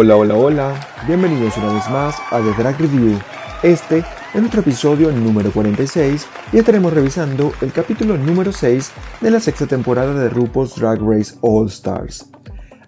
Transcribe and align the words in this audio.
Hola, 0.00 0.16
hola, 0.16 0.34
hola, 0.36 0.74
bienvenidos 1.06 1.56
una 1.58 1.72
vez 1.74 1.90
más 1.90 2.16
a 2.30 2.38
The 2.38 2.54
Drag 2.56 2.78
Review. 2.78 3.18
Este 3.62 4.04
es 4.34 4.40
nuestro 4.40 4.60
episodio 4.60 5.10
número 5.10 5.50
46 5.50 6.26
y 6.52 6.58
estaremos 6.58 6.92
revisando 6.92 7.52
el 7.62 7.72
capítulo 7.72 8.18
número 8.18 8.52
6 8.52 8.92
de 9.22 9.30
la 9.30 9.40
sexta 9.40 9.66
temporada 9.66 10.12
de 10.14 10.28
RuPaul's 10.28 10.74
Drag 10.76 11.00
Race 11.00 11.36
All 11.40 11.66
Stars. 11.68 12.30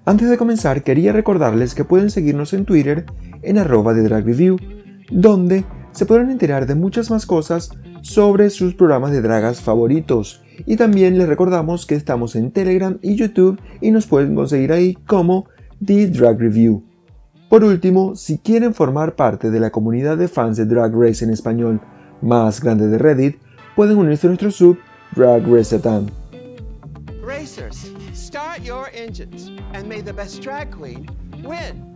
Antes 0.05 0.29
de 0.29 0.37
comenzar, 0.37 0.83
quería 0.83 1.13
recordarles 1.13 1.75
que 1.75 1.85
pueden 1.85 2.11
seguirnos 2.11 2.53
en 2.53 2.67
Twitter 2.67 3.07
en 3.43 3.57
arroba 3.57 3.95
de 3.95 4.03
Drag 4.03 4.25
Review, 4.25 4.59
donde 5.11 5.65
se 5.93 6.05
podrán 6.05 6.31
enterar 6.31 6.67
de 6.67 6.75
muchas 6.75 7.11
más 7.11 7.25
cosas 7.25 7.71
sobre 8.03 8.51
sus 8.51 8.75
programas 8.75 9.11
de 9.11 9.23
dragas 9.23 9.63
favoritos. 9.63 10.43
Y 10.67 10.77
también 10.77 11.17
les 11.17 11.29
recordamos 11.29 11.87
que 11.87 11.95
estamos 11.95 12.37
en 12.37 12.51
Telegram 12.51 12.99
y 13.01 13.17
YouTube 13.17 13.59
y 13.81 13.91
nos 13.93 14.07
pueden 14.07 14.35
conseguir 14.35 14.73
ahí 14.73 14.95
como 15.07 15.47
The 15.85 16.09
Drag 16.09 16.39
Review. 16.39 16.90
Por 17.51 17.65
último, 17.65 18.15
si 18.15 18.39
quieren 18.39 18.75
formar 18.75 19.17
parte 19.17 19.51
de 19.51 19.59
la 19.59 19.71
comunidad 19.71 20.17
de 20.17 20.29
fans 20.29 20.57
de 20.57 20.67
Drag 20.67 20.95
Race 20.95 21.25
en 21.25 21.33
español 21.33 21.81
más 22.23 22.63
grande 22.63 22.87
de 22.87 22.97
Reddit, 22.97 23.39
pueden 23.75 23.99
unirse 23.99 24.29
a 24.29 24.31
nuestro 24.31 24.53
sub 24.53 24.79
Drag 25.17 25.45
Race. 25.53 25.77
Racers, 27.27 27.93
start 28.15 28.63
your 28.63 28.87
engines 28.95 29.51
and 29.75 29.89
may 29.89 30.01
the 30.01 30.13
best 30.13 30.41
drag 30.41 30.71
queen 30.71 31.05
win. 31.43 31.93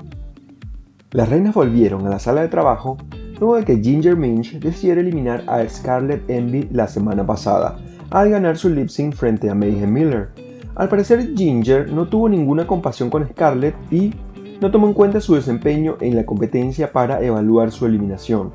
Las 1.13 1.29
reinas 1.29 1.55
volvieron 1.55 2.05
a 2.05 2.11
la 2.11 2.19
sala 2.19 2.41
de 2.43 2.49
trabajo 2.49 2.99
luego 3.39 3.55
de 3.55 3.65
que 3.65 3.81
Ginger 3.81 4.17
Minch 4.17 4.59
decidiera 4.59 5.03
eliminar 5.03 5.45
a 5.47 5.65
Scarlett 5.69 6.29
Envy 6.29 6.69
la 6.73 6.89
semana 6.89 7.25
pasada, 7.25 7.79
al 8.11 8.29
ganar 8.29 8.57
su 8.57 8.71
lip 8.71 8.89
sync 8.89 9.15
frente 9.15 9.49
a 9.49 9.55
Mayhem 9.55 9.93
Miller. 9.93 10.31
Al 10.75 10.89
parecer 10.89 11.33
Ginger 11.37 11.93
no 11.93 12.09
tuvo 12.09 12.29
ninguna 12.29 12.67
compasión 12.67 13.09
con 13.09 13.29
Scarlett 13.29 13.77
y 13.93 14.13
no 14.61 14.71
tomó 14.71 14.87
en 14.87 14.95
cuenta 14.95 15.21
su 15.21 15.35
desempeño 15.35 15.97
en 16.01 16.17
la 16.17 16.27
competencia 16.27 16.93
para 16.93 17.23
evaluar 17.23 17.71
su 17.71 17.87
eliminación. 17.87 18.53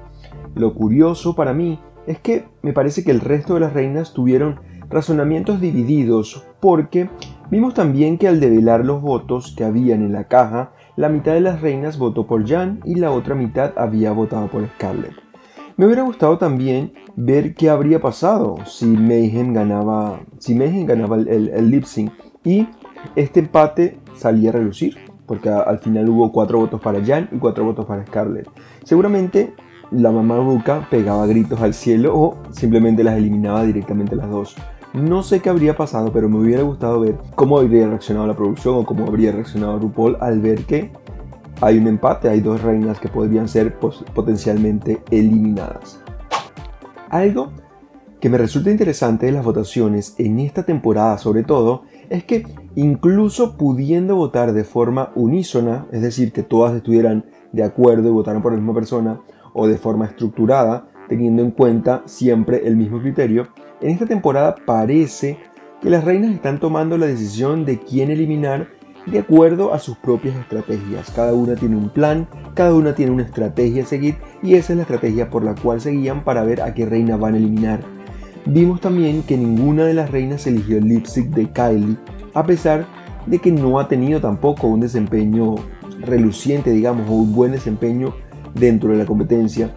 Lo 0.56 0.74
curioso 0.74 1.36
para 1.36 1.54
mí 1.54 1.80
es 2.08 2.20
que 2.20 2.46
me 2.62 2.74
parece 2.74 3.04
que 3.04 3.12
el 3.12 3.22
resto 3.22 3.54
de 3.54 3.60
las 3.60 3.74
reinas 3.74 4.14
tuvieron 4.14 4.60
razonamientos 4.90 5.62
divididos 5.62 6.44
porque 6.60 7.10
vimos 7.52 7.74
también 7.74 8.18
que 8.18 8.28
al 8.28 8.40
develar 8.40 8.84
los 8.84 9.02
votos 9.02 9.54
que 9.56 9.64
habían 9.64 10.02
en 10.02 10.14
la 10.14 10.28
caja, 10.28 10.72
la 10.96 11.10
mitad 11.10 11.34
de 11.34 11.42
las 11.42 11.62
reinas 11.62 11.98
votó 11.98 12.26
por 12.26 12.48
Jan 12.48 12.82
y 12.84 12.96
la 12.96 13.12
otra 13.12 13.36
mitad 13.36 13.74
había 13.78 14.12
votado 14.12 14.48
por 14.48 14.68
Scarlett. 14.68 15.14
Me 15.78 15.86
hubiera 15.86 16.02
gustado 16.02 16.38
también 16.38 16.94
ver 17.16 17.54
qué 17.54 17.70
habría 17.70 18.02
pasado 18.02 18.58
si 18.66 18.86
Mayhem 18.86 19.54
ganaba, 19.54 20.20
si 20.38 20.56
Mayhem 20.56 20.86
ganaba 20.86 21.16
el, 21.16 21.50
el 21.50 21.70
lip 21.70 21.86
sync 21.86 22.12
y 22.44 22.68
este 23.16 23.40
empate 23.40 23.98
salía 24.16 24.50
a 24.50 24.54
relucir 24.54 24.98
porque 25.30 25.48
al 25.48 25.78
final 25.78 26.10
hubo 26.10 26.32
cuatro 26.32 26.58
votos 26.58 26.82
para 26.82 27.06
Jan 27.06 27.30
y 27.32 27.38
cuatro 27.38 27.64
votos 27.64 27.86
para 27.86 28.04
Scarlett. 28.04 28.50
Seguramente 28.84 29.54
la 29.92 30.10
mamá 30.12 30.38
Ruka 30.38 30.88
pegaba 30.90 31.28
gritos 31.28 31.62
al 31.62 31.76
cielo 31.76 32.18
o 32.18 32.38
simplemente 32.50 33.04
las 33.04 33.16
eliminaba 33.16 33.64
directamente 33.64 34.16
las 34.16 34.28
dos. 34.28 34.56
No 34.94 35.22
sé 35.22 35.40
qué 35.40 35.52
habría 35.52 35.78
pasado, 35.78 36.12
pero 36.12 36.30
me 36.30 36.40
hubiera 36.40 36.64
gustado 36.64 37.02
ver 37.02 37.16
cómo 37.36 37.60
habría 37.60 37.88
reaccionado 37.88 38.26
la 38.26 38.34
producción 38.34 38.74
o 38.78 38.86
cómo 38.86 39.06
habría 39.06 39.32
reaccionado 39.32 39.78
RuPaul 39.78 40.18
al 40.20 40.40
ver 40.40 40.66
que 40.66 40.92
hay 41.62 41.78
un 41.78 41.86
empate, 41.86 42.28
hay 42.28 42.42
dos 42.42 42.64
reinas 42.64 43.00
que 43.00 43.08
podrían 43.08 43.48
ser 43.48 43.78
potencialmente 43.78 45.04
eliminadas. 45.12 46.02
Algo 47.12 47.52
que 48.20 48.30
me 48.30 48.40
resulta 48.40 48.72
interesante 48.72 49.28
de 49.28 49.32
las 49.34 49.46
votaciones 49.46 50.16
en 50.18 50.40
esta 50.40 50.64
temporada 50.64 51.20
sobre 51.20 51.44
todo 51.44 51.84
es 52.10 52.24
que 52.24 52.48
incluso 52.76 53.58
pudiendo 53.58 54.16
votar 54.16 54.54
de 54.54 54.64
forma 54.64 55.12
unísona, 55.16 55.88
es 55.92 56.02
decir, 56.02 56.32
que 56.32 56.44
todas 56.44 56.76
estuvieran 56.76 57.26
de 57.52 57.64
acuerdo 57.64 58.10
y 58.10 58.12
votaran 58.12 58.42
por 58.42 58.52
la 58.52 58.58
misma 58.58 58.74
persona, 58.74 59.22
o 59.54 59.68
de 59.68 59.78
forma 59.78 60.06
estructurada, 60.06 60.88
teniendo 61.08 61.42
en 61.42 61.52
cuenta 61.52 62.04
siempre 62.06 62.68
el 62.68 62.78
mismo 62.78 63.00
criterio, 63.00 63.48
en 63.82 63.90
esta 63.90 64.06
temporada 64.06 64.56
parece 64.66 65.38
que 65.82 65.90
las 65.90 66.04
reinas 66.04 66.34
están 66.34 66.60
tomando 66.60 66.98
la 66.98 67.08
decisión 67.08 67.66
de 67.66 67.80
quién 67.80 68.12
eliminar 68.12 68.68
de 69.06 69.20
acuerdo 69.20 69.74
a 69.74 69.80
sus 69.80 69.98
propias 69.98 70.36
estrategias. 70.36 71.10
Cada 71.12 71.34
una 71.34 71.56
tiene 71.56 71.78
un 71.78 71.90
plan, 71.90 72.28
cada 72.54 72.74
una 72.74 72.94
tiene 72.94 73.12
una 73.12 73.24
estrategia 73.24 73.84
a 73.84 73.86
seguir 73.86 74.18
y 74.44 74.56
esa 74.56 74.74
es 74.74 74.78
la 74.78 74.84
estrategia 74.84 75.30
por 75.30 75.44
la 75.44 75.56
cual 75.56 75.82
se 75.82 75.92
guían 75.92 76.24
para 76.24 76.44
ver 76.44 76.62
a 76.62 76.74
qué 76.74 76.86
reina 76.86 77.18
van 77.18 77.36
a 77.36 77.38
eliminar. 77.38 77.80
Vimos 78.46 78.82
también 78.82 79.24
que 79.24 79.38
ninguna 79.38 79.86
de 79.86 79.94
las 79.94 80.12
reinas 80.12 80.46
eligió 80.48 80.78
el 80.78 80.86
lipstick 80.86 81.28
de 81.30 81.52
Kylie, 81.52 81.98
a 82.34 82.46
pesar 82.46 82.86
de 83.26 83.40
que 83.40 83.52
no 83.52 83.80
ha 83.80 83.88
tenido 83.88 84.20
tampoco 84.20 84.68
un 84.68 84.80
desempeño 84.80 85.56
reluciente, 86.02 86.72
digamos, 86.72 87.10
o 87.10 87.14
un 87.14 87.34
buen 87.34 87.52
desempeño 87.52 88.14
dentro 88.54 88.92
de 88.92 88.98
la 88.98 89.06
competencia. 89.06 89.74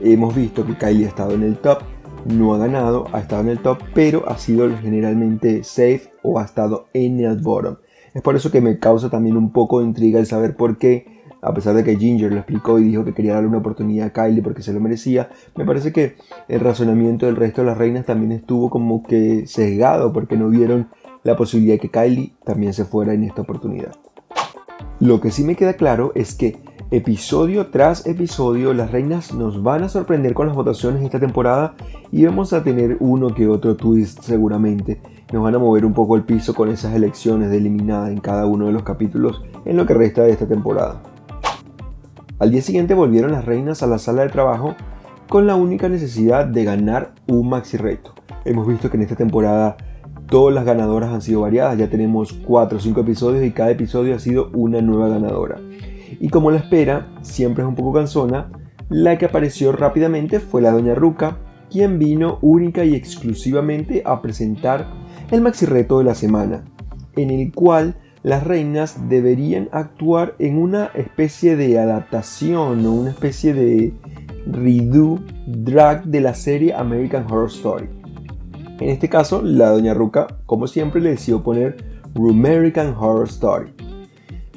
Hemos 0.00 0.34
visto 0.34 0.66
que 0.66 0.76
Kylie 0.76 1.06
ha 1.06 1.08
estado 1.08 1.32
en 1.32 1.42
el 1.42 1.56
top, 1.56 1.80
no 2.26 2.54
ha 2.54 2.58
ganado, 2.58 3.06
ha 3.12 3.20
estado 3.20 3.42
en 3.42 3.48
el 3.48 3.58
top, 3.58 3.78
pero 3.94 4.28
ha 4.28 4.36
sido 4.38 4.68
generalmente 4.80 5.64
safe 5.64 6.10
o 6.22 6.38
ha 6.38 6.44
estado 6.44 6.86
en 6.92 7.20
el 7.20 7.40
bottom. 7.40 7.76
Es 8.14 8.22
por 8.22 8.36
eso 8.36 8.50
que 8.50 8.60
me 8.60 8.78
causa 8.78 9.08
también 9.10 9.36
un 9.36 9.52
poco 9.52 9.80
de 9.80 9.86
intriga 9.86 10.20
el 10.20 10.26
saber 10.26 10.56
por 10.56 10.76
qué 10.76 11.22
a 11.42 11.52
pesar 11.52 11.74
de 11.74 11.82
que 11.82 11.96
Ginger 11.96 12.32
lo 12.32 12.38
explicó 12.38 12.78
y 12.78 12.84
dijo 12.84 13.04
que 13.04 13.12
quería 13.12 13.34
darle 13.34 13.48
una 13.48 13.58
oportunidad 13.58 14.06
a 14.06 14.12
Kylie 14.12 14.42
porque 14.42 14.62
se 14.62 14.72
lo 14.72 14.78
merecía, 14.78 15.28
me 15.56 15.64
parece 15.64 15.92
que 15.92 16.14
el 16.48 16.60
razonamiento 16.60 17.26
del 17.26 17.34
resto 17.34 17.62
de 17.62 17.66
las 17.66 17.76
reinas 17.76 18.06
también 18.06 18.30
estuvo 18.30 18.70
como 18.70 19.02
que 19.02 19.46
sesgado 19.48 20.12
porque 20.12 20.36
no 20.36 20.48
vieron 20.48 20.88
la 21.24 21.36
posibilidad 21.36 21.74
de 21.74 21.80
que 21.80 21.90
Kylie 21.90 22.34
también 22.44 22.72
se 22.72 22.84
fuera 22.84 23.14
en 23.14 23.24
esta 23.24 23.42
oportunidad. 23.42 23.92
Lo 25.00 25.20
que 25.20 25.30
sí 25.30 25.44
me 25.44 25.56
queda 25.56 25.74
claro 25.74 26.12
es 26.14 26.34
que 26.34 26.62
episodio 26.90 27.68
tras 27.68 28.06
episodio 28.06 28.74
las 28.74 28.92
reinas 28.92 29.32
nos 29.32 29.62
van 29.62 29.82
a 29.82 29.88
sorprender 29.88 30.34
con 30.34 30.46
las 30.46 30.54
votaciones 30.56 31.02
esta 31.02 31.18
temporada 31.18 31.74
y 32.10 32.24
vamos 32.24 32.52
a 32.52 32.62
tener 32.62 32.98
uno 33.00 33.34
que 33.34 33.48
otro 33.48 33.76
twist 33.76 34.22
seguramente. 34.22 35.00
Nos 35.32 35.42
van 35.42 35.54
a 35.54 35.58
mover 35.58 35.86
un 35.86 35.94
poco 35.94 36.16
el 36.16 36.22
piso 36.22 36.54
con 36.54 36.68
esas 36.68 36.94
elecciones 36.94 37.50
de 37.50 37.56
eliminada 37.56 38.10
en 38.10 38.20
cada 38.20 38.46
uno 38.46 38.66
de 38.66 38.72
los 38.72 38.82
capítulos 38.82 39.42
en 39.64 39.76
lo 39.76 39.86
que 39.86 39.94
resta 39.94 40.22
de 40.22 40.32
esta 40.32 40.46
temporada. 40.46 41.02
Al 42.38 42.50
día 42.50 42.62
siguiente 42.62 42.94
volvieron 42.94 43.32
las 43.32 43.44
reinas 43.44 43.82
a 43.82 43.86
la 43.86 43.98
sala 43.98 44.22
de 44.22 44.28
trabajo 44.28 44.74
con 45.28 45.46
la 45.46 45.54
única 45.54 45.88
necesidad 45.88 46.44
de 46.44 46.64
ganar 46.64 47.14
un 47.26 47.48
maxi 47.48 47.76
reto. 47.76 48.12
Hemos 48.44 48.66
visto 48.66 48.90
que 48.90 48.98
en 48.98 49.04
esta 49.04 49.16
temporada 49.16 49.76
todas 50.32 50.54
las 50.54 50.64
ganadoras 50.64 51.10
han 51.10 51.20
sido 51.20 51.42
variadas, 51.42 51.76
ya 51.76 51.90
tenemos 51.90 52.32
4 52.32 52.78
o 52.78 52.80
5 52.80 53.02
episodios 53.02 53.44
y 53.44 53.50
cada 53.50 53.72
episodio 53.72 54.14
ha 54.14 54.18
sido 54.18 54.48
una 54.54 54.80
nueva 54.80 55.08
ganadora. 55.08 55.60
Y 56.20 56.30
como 56.30 56.50
la 56.50 56.56
espera 56.56 57.12
siempre 57.20 57.62
es 57.62 57.68
un 57.68 57.74
poco 57.74 57.92
cansona, 57.92 58.50
la 58.88 59.18
que 59.18 59.26
apareció 59.26 59.72
rápidamente 59.72 60.40
fue 60.40 60.62
la 60.62 60.70
Doña 60.70 60.94
Ruca, 60.94 61.36
quien 61.70 61.98
vino 61.98 62.38
única 62.40 62.82
y 62.86 62.94
exclusivamente 62.94 64.00
a 64.06 64.22
presentar 64.22 64.86
el 65.30 65.42
maxi 65.42 65.66
reto 65.66 65.98
de 65.98 66.04
la 66.04 66.14
semana, 66.14 66.64
en 67.14 67.28
el 67.28 67.52
cual 67.52 67.96
las 68.22 68.42
reinas 68.42 69.10
deberían 69.10 69.68
actuar 69.70 70.34
en 70.38 70.56
una 70.56 70.86
especie 70.94 71.56
de 71.56 71.78
adaptación 71.78 72.86
o 72.86 72.92
una 72.94 73.10
especie 73.10 73.52
de 73.52 73.92
redo 74.46 75.18
drag 75.46 76.04
de 76.04 76.22
la 76.22 76.32
serie 76.32 76.72
American 76.72 77.26
Horror 77.30 77.50
Story. 77.50 78.01
En 78.82 78.88
este 78.88 79.08
caso, 79.08 79.42
la 79.42 79.70
doña 79.70 79.94
Ruca, 79.94 80.26
como 80.44 80.66
siempre, 80.66 81.00
le 81.00 81.10
decidió 81.10 81.44
poner 81.44 82.02
American 82.16 82.96
Horror 82.98 83.28
Story. 83.28 83.72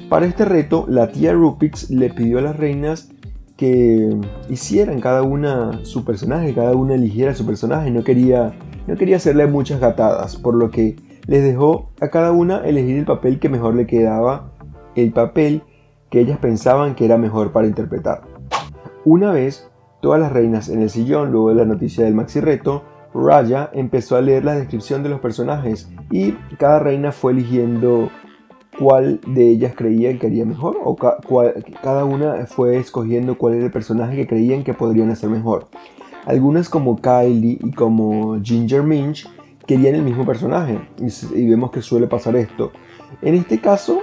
Para 0.08 0.26
este 0.26 0.44
reto, 0.44 0.84
la 0.88 1.12
tía 1.12 1.32
Rupix 1.32 1.90
le 1.90 2.10
pidió 2.10 2.40
a 2.40 2.42
las 2.42 2.56
reinas 2.56 3.08
que 3.56 4.18
hicieran 4.50 5.00
cada 5.00 5.22
una 5.22 5.84
su 5.84 6.04
personaje, 6.04 6.52
cada 6.54 6.74
una 6.74 6.96
eligiera 6.96 7.36
su 7.36 7.46
personaje, 7.46 7.92
no 7.92 8.02
quería, 8.02 8.52
no 8.88 8.96
quería 8.96 9.18
hacerle 9.18 9.46
muchas 9.46 9.78
gatadas, 9.78 10.34
por 10.34 10.56
lo 10.56 10.72
que 10.72 10.96
les 11.28 11.44
dejó 11.44 11.90
a 12.00 12.08
cada 12.08 12.32
una 12.32 12.66
elegir 12.66 12.96
el 12.96 13.04
papel 13.04 13.38
que 13.38 13.48
mejor 13.48 13.76
le 13.76 13.86
quedaba, 13.86 14.50
el 14.96 15.12
papel 15.12 15.62
que 16.10 16.18
ellas 16.18 16.38
pensaban 16.38 16.96
que 16.96 17.04
era 17.04 17.16
mejor 17.16 17.52
para 17.52 17.68
interpretar. 17.68 18.22
Una 19.04 19.30
vez, 19.30 19.70
todas 20.02 20.20
las 20.20 20.32
reinas 20.32 20.68
en 20.68 20.82
el 20.82 20.90
sillón, 20.90 21.30
luego 21.30 21.50
de 21.50 21.54
la 21.54 21.64
noticia 21.64 22.04
del 22.04 22.14
maxi 22.14 22.40
reto, 22.40 22.82
Raya 23.16 23.70
empezó 23.72 24.16
a 24.16 24.20
leer 24.20 24.44
la 24.44 24.54
descripción 24.54 25.02
de 25.02 25.08
los 25.08 25.20
personajes 25.20 25.88
y 26.10 26.32
cada 26.58 26.78
reina 26.78 27.12
fue 27.12 27.32
eligiendo 27.32 28.10
cuál 28.78 29.20
de 29.26 29.48
ellas 29.48 29.74
creían 29.74 30.18
que 30.18 30.26
haría 30.26 30.44
mejor 30.44 30.78
o 30.84 30.96
cada 30.96 32.04
una 32.04 32.46
fue 32.46 32.76
escogiendo 32.76 33.38
cuál 33.38 33.54
era 33.54 33.64
el 33.64 33.72
personaje 33.72 34.16
que 34.16 34.26
creían 34.26 34.64
que 34.64 34.74
podrían 34.74 35.10
hacer 35.10 35.30
mejor. 35.30 35.68
Algunas 36.26 36.68
como 36.68 36.96
Kylie 36.96 37.58
y 37.62 37.70
como 37.72 38.38
Ginger 38.42 38.82
Minch 38.82 39.28
querían 39.66 39.94
el 39.94 40.02
mismo 40.02 40.26
personaje 40.26 40.78
y, 40.98 41.40
y 41.40 41.48
vemos 41.48 41.70
que 41.70 41.82
suele 41.82 42.06
pasar 42.06 42.36
esto. 42.36 42.72
En 43.22 43.34
este 43.34 43.60
caso, 43.60 44.00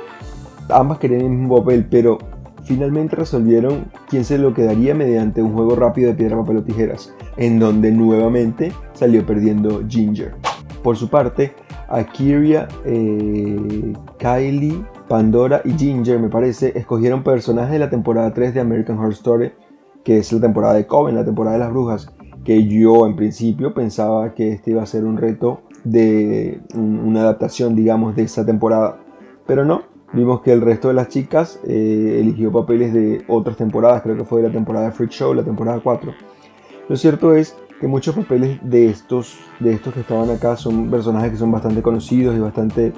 ambas 0.69 0.97
querían 0.97 1.21
el 1.21 1.29
mismo 1.29 1.59
papel, 1.59 1.85
pero 1.89 2.17
finalmente 2.63 3.15
resolvieron 3.15 3.85
quién 4.07 4.23
se 4.23 4.37
lo 4.37 4.53
quedaría 4.53 4.95
mediante 4.95 5.41
un 5.41 5.53
juego 5.53 5.75
rápido 5.75 6.09
de 6.09 6.15
piedra, 6.15 6.37
papel 6.37 6.57
o 6.57 6.63
tijeras, 6.63 7.13
en 7.37 7.59
donde 7.59 7.91
nuevamente 7.91 8.71
salió 8.93 9.25
perdiendo 9.25 9.83
Ginger. 9.87 10.35
Por 10.81 10.97
su 10.97 11.09
parte, 11.09 11.53
Akiria, 11.87 12.67
eh, 12.85 13.93
Kylie, 14.17 14.83
Pandora 15.07 15.61
y 15.63 15.71
Ginger, 15.73 16.19
me 16.19 16.29
parece, 16.29 16.77
escogieron 16.77 17.23
personajes 17.23 17.71
de 17.71 17.79
la 17.79 17.89
temporada 17.89 18.33
3 18.33 18.53
de 18.53 18.59
American 18.59 18.97
Horror 18.97 19.13
Story, 19.13 19.51
que 20.03 20.17
es 20.17 20.31
la 20.33 20.41
temporada 20.41 20.73
de 20.73 20.85
Coven, 20.85 21.15
la 21.15 21.23
temporada 21.25 21.57
de 21.57 21.63
las 21.63 21.71
brujas, 21.71 22.13
que 22.43 22.67
yo 22.67 23.05
en 23.05 23.15
principio 23.15 23.73
pensaba 23.73 24.33
que 24.33 24.51
este 24.51 24.71
iba 24.71 24.83
a 24.83 24.85
ser 24.85 25.05
un 25.05 25.17
reto 25.17 25.61
de 25.83 26.61
una 26.75 27.21
adaptación, 27.21 27.75
digamos, 27.75 28.15
de 28.15 28.23
esa 28.23 28.45
temporada. 28.45 28.99
Pero 29.45 29.65
no, 29.65 29.83
vimos 30.13 30.41
que 30.41 30.53
el 30.53 30.61
resto 30.61 30.87
de 30.87 30.93
las 30.93 31.09
chicas 31.09 31.59
eh, 31.67 32.19
eligió 32.21 32.51
papeles 32.51 32.93
de 32.93 33.23
otras 33.27 33.57
temporadas, 33.57 34.01
creo 34.03 34.15
que 34.15 34.23
fue 34.23 34.41
de 34.41 34.47
la 34.47 34.53
temporada 34.53 34.85
de 34.85 34.91
Freak 34.91 35.11
Show, 35.11 35.33
la 35.33 35.43
temporada 35.43 35.79
4. 35.83 36.13
Lo 36.87 36.95
cierto 36.95 37.35
es 37.35 37.57
que 37.79 37.87
muchos 37.87 38.15
papeles 38.15 38.59
de 38.61 38.87
estos, 38.87 39.37
de 39.59 39.73
estos 39.73 39.93
que 39.93 40.01
estaban 40.01 40.29
acá 40.29 40.55
son 40.55 40.89
personajes 40.89 41.31
que 41.31 41.37
son 41.37 41.51
bastante 41.51 41.81
conocidos 41.81 42.35
y 42.35 42.39
bastante, 42.39 42.93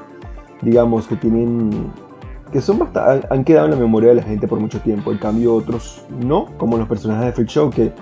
digamos, 0.61 1.07
que 1.07 1.15
tienen, 1.15 1.91
que 2.51 2.61
son 2.61 2.87
han 2.93 3.43
quedado 3.43 3.65
en 3.65 3.71
la 3.71 3.77
memoria 3.77 4.09
de 4.09 4.15
la 4.15 4.23
gente 4.23 4.47
por 4.47 4.59
mucho 4.59 4.79
tiempo. 4.81 5.11
En 5.11 5.17
cambio 5.17 5.55
otros 5.55 6.05
no, 6.09 6.47
como 6.57 6.77
los 6.77 6.87
personajes 6.87 7.25
de 7.27 7.31
Freak 7.31 7.49
Show 7.49 7.69
que 7.69 7.93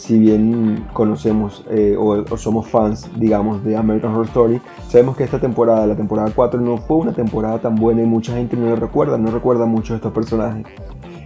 si 0.00 0.18
bien 0.18 0.86
conocemos 0.94 1.62
eh, 1.70 1.94
o, 1.98 2.24
somos 2.38 2.66
fans, 2.68 3.10
digamos, 3.16 3.62
de 3.62 3.76
American 3.76 4.12
Horror 4.12 4.26
Story, 4.26 4.60
sabemos 4.88 5.14
que 5.14 5.24
esta 5.24 5.38
temporada, 5.38 5.86
la 5.86 5.94
temporada 5.94 6.32
4, 6.34 6.58
no 6.58 6.78
fue 6.78 6.96
una 6.96 7.12
temporada 7.12 7.58
tan 7.58 7.76
buena 7.76 8.02
y 8.02 8.06
mucha 8.06 8.34
gente 8.34 8.56
no 8.56 8.66
lo 8.66 8.76
recuerda, 8.76 9.18
no 9.18 9.30
recuerda 9.30 9.66
mucho 9.66 9.92
de 9.92 9.98
estos 9.98 10.12
personajes. 10.12 10.64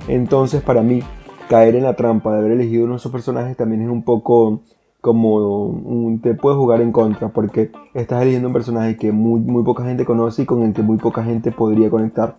Entonces, 0.09 0.61
para 0.61 0.82
mí, 0.82 1.03
caer 1.49 1.76
en 1.76 1.85
la 1.85 1.94
trampa 1.94 2.32
de 2.32 2.38
haber 2.38 2.53
elegido 2.53 2.85
uno 2.85 2.94
de 2.94 2.99
esos 2.99 3.12
personajes 3.12 3.56
también 3.56 3.82
es 3.82 3.88
un 3.88 4.03
poco 4.03 4.62
como 5.00 6.19
te 6.23 6.35
puede 6.35 6.56
jugar 6.56 6.81
en 6.81 6.91
contra 6.91 7.29
porque 7.29 7.71
estás 7.93 8.23
eligiendo 8.23 8.49
un 8.49 8.55
personaje 8.55 8.97
que 8.97 9.12
muy, 9.12 9.41
muy 9.41 9.62
poca 9.62 9.85
gente 9.85 10.05
conoce 10.05 10.43
y 10.43 10.47
con 10.47 10.62
el 10.62 10.73
que 10.73 10.82
muy 10.82 10.97
poca 10.97 11.23
gente 11.23 11.53
podría 11.53 11.91
conectar. 11.91 12.38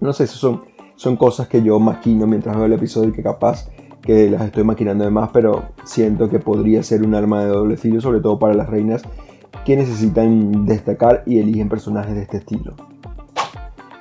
No 0.00 0.12
sé, 0.12 0.24
eso 0.24 0.36
son, 0.36 0.62
son 0.96 1.16
cosas 1.16 1.46
que 1.46 1.62
yo 1.62 1.78
maquino 1.78 2.26
mientras 2.26 2.56
veo 2.56 2.64
el 2.64 2.72
episodio 2.72 3.10
y 3.10 3.12
que 3.12 3.22
capaz 3.22 3.68
que 4.04 4.30
las 4.30 4.42
estoy 4.42 4.64
maquinando 4.64 5.04
de 5.04 5.10
más, 5.10 5.30
pero 5.32 5.70
siento 5.84 6.28
que 6.28 6.38
podría 6.38 6.82
ser 6.82 7.02
un 7.02 7.14
arma 7.14 7.40
de 7.42 7.48
doble 7.48 7.76
filo, 7.76 8.00
sobre 8.00 8.20
todo 8.20 8.38
para 8.38 8.54
las 8.54 8.68
reinas 8.68 9.02
que 9.64 9.76
necesitan 9.76 10.66
destacar 10.66 11.22
y 11.26 11.38
eligen 11.38 11.68
personajes 11.68 12.14
de 12.14 12.22
este 12.22 12.36
estilo. 12.38 12.74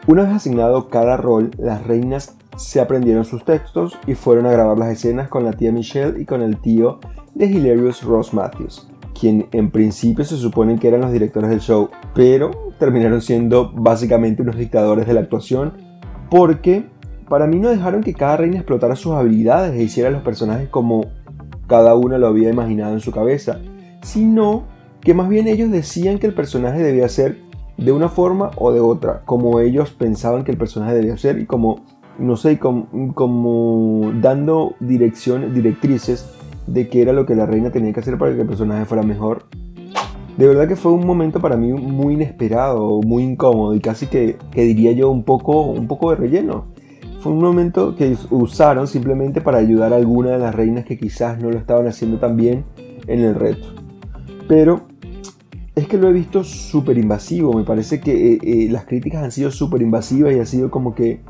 Una 0.05 0.23
vez 0.23 0.33
asignado 0.33 0.89
cada 0.89 1.15
rol, 1.15 1.51
las 1.57 1.85
reinas 1.87 2.35
se 2.57 2.81
aprendieron 2.81 3.23
sus 3.23 3.45
textos 3.45 3.97
y 4.05 4.15
fueron 4.15 4.45
a 4.45 4.51
grabar 4.51 4.77
las 4.77 4.89
escenas 4.89 5.29
con 5.29 5.45
la 5.45 5.53
tía 5.53 5.71
Michelle 5.71 6.21
y 6.21 6.25
con 6.25 6.41
el 6.41 6.57
tío 6.57 6.99
de 7.33 7.45
Hilarious 7.45 8.03
Ross 8.03 8.33
Matthews, 8.33 8.87
quien 9.17 9.47
en 9.53 9.71
principio 9.71 10.25
se 10.25 10.35
supone 10.35 10.77
que 10.77 10.89
eran 10.89 11.01
los 11.01 11.13
directores 11.13 11.49
del 11.49 11.61
show, 11.61 11.89
pero 12.13 12.51
terminaron 12.77 13.21
siendo 13.21 13.71
básicamente 13.71 14.41
unos 14.41 14.57
dictadores 14.57 15.07
de 15.07 15.13
la 15.13 15.21
actuación 15.21 15.73
porque 16.29 16.85
para 17.33 17.47
mí 17.47 17.57
no 17.57 17.69
dejaron 17.69 18.03
que 18.03 18.13
cada 18.13 18.37
reina 18.37 18.57
explotara 18.57 18.95
sus 18.95 19.13
habilidades 19.13 19.73
e 19.73 19.81
hiciera 19.81 20.11
los 20.11 20.21
personajes 20.21 20.69
como 20.69 21.07
cada 21.65 21.95
una 21.95 22.19
lo 22.19 22.27
había 22.27 22.51
imaginado 22.51 22.93
en 22.93 22.99
su 22.99 23.11
cabeza, 23.11 23.57
sino 24.03 24.65
que 25.01 25.15
más 25.15 25.29
bien 25.29 25.47
ellos 25.47 25.71
decían 25.71 26.19
que 26.19 26.27
el 26.27 26.35
personaje 26.35 26.83
debía 26.83 27.09
ser 27.09 27.39
de 27.75 27.91
una 27.91 28.07
forma 28.07 28.51
o 28.55 28.71
de 28.71 28.81
otra, 28.81 29.23
como 29.25 29.59
ellos 29.61 29.89
pensaban 29.89 30.43
que 30.43 30.51
el 30.51 30.59
personaje 30.59 30.93
debía 30.93 31.17
ser 31.17 31.39
y 31.39 31.47
como, 31.47 31.83
no 32.19 32.37
sé, 32.37 32.59
como, 32.59 34.11
dando 34.21 34.75
direcciones, 34.79 35.55
directrices 35.55 36.29
de 36.67 36.87
qué 36.87 37.01
era 37.01 37.13
lo 37.13 37.25
que 37.25 37.33
la 37.33 37.47
reina 37.47 37.71
tenía 37.71 37.93
que 37.93 38.01
hacer 38.01 38.19
para 38.19 38.35
que 38.35 38.41
el 38.41 38.47
personaje 38.47 38.85
fuera 38.85 39.01
mejor. 39.01 39.45
De 40.37 40.45
verdad 40.45 40.67
que 40.67 40.75
fue 40.75 40.91
un 40.91 41.07
momento 41.07 41.39
para 41.39 41.57
mí 41.57 41.73
muy 41.73 42.13
inesperado, 42.13 43.01
muy 43.01 43.23
incómodo 43.23 43.73
y 43.73 43.79
casi 43.79 44.05
que, 44.05 44.37
que 44.51 44.65
diría 44.65 44.91
yo 44.91 45.09
un 45.09 45.23
poco, 45.23 45.63
un 45.63 45.87
poco 45.87 46.11
de 46.11 46.17
relleno 46.17 46.82
fue 47.23 47.31
un 47.31 47.39
momento 47.39 47.95
que 47.95 48.17
usaron 48.31 48.85
simplemente 48.85 49.39
para 49.39 49.57
ayudar 49.57 49.93
a 49.93 49.95
alguna 49.95 50.31
de 50.31 50.39
las 50.39 50.53
reinas 50.53 50.83
que 50.83 50.97
quizás 50.97 51.39
no 51.39 51.49
lo 51.49 51.57
estaban 51.57 51.87
haciendo 51.87 52.19
tan 52.19 52.35
bien 52.35 52.65
en 53.07 53.21
el 53.21 53.33
reto. 53.33 53.65
Pero 54.49 54.81
es 55.73 55.87
que 55.87 55.97
lo 55.97 56.09
he 56.09 56.11
visto 56.11 56.43
súper 56.43 56.97
invasivo, 56.97 57.53
me 57.53 57.63
parece 57.63 58.01
que 58.01 58.33
eh, 58.33 58.39
eh, 58.43 58.67
las 58.69 58.83
críticas 58.83 59.23
han 59.23 59.31
sido 59.31 59.51
súper 59.51 59.81
invasivas 59.81 60.33
y 60.33 60.39
ha 60.39 60.45
sido 60.45 60.69
como 60.69 60.93
que 60.93 61.21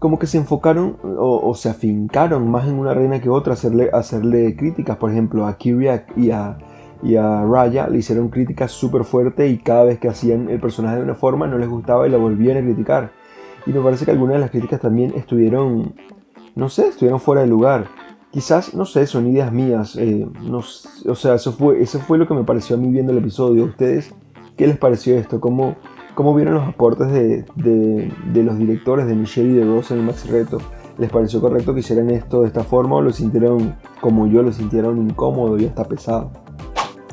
como 0.00 0.18
que 0.18 0.26
se 0.26 0.38
enfocaron 0.38 0.96
o, 1.02 1.54
se 1.54 1.68
afincaron 1.68 2.50
más 2.50 2.66
en 2.66 2.78
una 2.78 2.94
reina 2.94 3.20
que 3.20 3.28
otra, 3.28 3.52
hacerle, 3.52 3.90
hacerle 3.92 4.56
críticas, 4.56 4.96
por 4.96 5.10
ejemplo, 5.10 5.46
a 5.46 5.58
Kyria 5.58 6.06
y 6.16 6.30
a, 6.30 6.56
y 7.02 7.16
a 7.16 7.44
Raya 7.44 7.86
le 7.86 7.98
hicieron 7.98 8.30
críticas 8.30 8.72
súper 8.72 9.04
fuertes 9.04 9.52
y 9.52 9.58
cada 9.58 9.84
vez 9.84 9.98
que 9.98 10.08
hacían 10.08 10.48
el 10.48 10.58
personaje 10.58 10.96
de 10.96 11.02
una 11.02 11.14
forma 11.14 11.46
no 11.46 11.58
les 11.58 11.68
gustaba 11.68 12.08
y 12.08 12.10
la 12.10 12.16
volvían 12.16 12.56
a 12.56 12.62
criticar. 12.62 13.19
Y 13.66 13.72
me 13.72 13.80
parece 13.80 14.04
que 14.04 14.10
algunas 14.10 14.34
de 14.34 14.40
las 14.40 14.50
críticas 14.50 14.80
también 14.80 15.12
estuvieron, 15.14 15.94
no 16.54 16.68
sé, 16.68 16.88
estuvieron 16.88 17.20
fuera 17.20 17.42
de 17.42 17.48
lugar. 17.48 17.86
Quizás, 18.30 18.74
no 18.74 18.84
sé, 18.84 19.06
son 19.06 19.26
ideas 19.26 19.52
mías. 19.52 19.96
Eh, 19.96 20.26
no, 20.42 20.58
o 20.58 21.14
sea, 21.14 21.34
eso 21.34 21.52
fue, 21.52 21.82
eso 21.82 21.98
fue 21.98 22.18
lo 22.18 22.28
que 22.28 22.34
me 22.34 22.44
pareció 22.44 22.76
a 22.76 22.78
mí 22.78 22.88
viendo 22.88 23.12
el 23.12 23.18
episodio. 23.18 23.64
¿Ustedes 23.64 24.14
qué 24.56 24.66
les 24.66 24.78
pareció 24.78 25.16
esto? 25.16 25.40
¿Cómo, 25.40 25.76
cómo 26.14 26.34
vieron 26.34 26.54
los 26.54 26.68
aportes 26.68 27.10
de, 27.10 27.44
de, 27.56 28.42
los 28.42 28.58
directores 28.58 29.06
de 29.06 29.14
Michelle 29.14 29.50
y 29.50 29.54
de 29.54 29.64
Rose 29.64 29.94
en 29.94 30.00
el 30.00 30.06
Max 30.06 30.28
Reto? 30.28 30.58
¿Les 30.98 31.10
pareció 31.10 31.40
correcto 31.40 31.72
que 31.72 31.80
hicieran 31.80 32.10
esto 32.10 32.42
de 32.42 32.48
esta 32.48 32.62
forma 32.62 32.96
o 32.96 33.02
lo 33.02 33.10
sintieron 33.10 33.76
como 34.00 34.26
yo, 34.26 34.42
lo 34.42 34.52
sintieron 34.52 34.98
incómodo 34.98 35.58
y 35.58 35.66
hasta 35.66 35.84
pesado? 35.84 36.30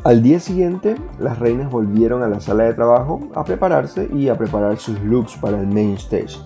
Al 0.03 0.21
día 0.23 0.39
siguiente, 0.39 0.95
las 1.19 1.39
reinas 1.39 1.71
volvieron 1.71 2.23
a 2.23 2.27
la 2.27 2.39
sala 2.39 2.63
de 2.63 2.73
trabajo 2.73 3.19
a 3.35 3.43
prepararse 3.43 4.07
y 4.13 4.29
a 4.29 4.37
preparar 4.37 4.77
sus 4.77 4.99
looks 5.01 5.35
para 5.37 5.59
el 5.59 5.67
main 5.67 5.93
stage. 5.93 6.37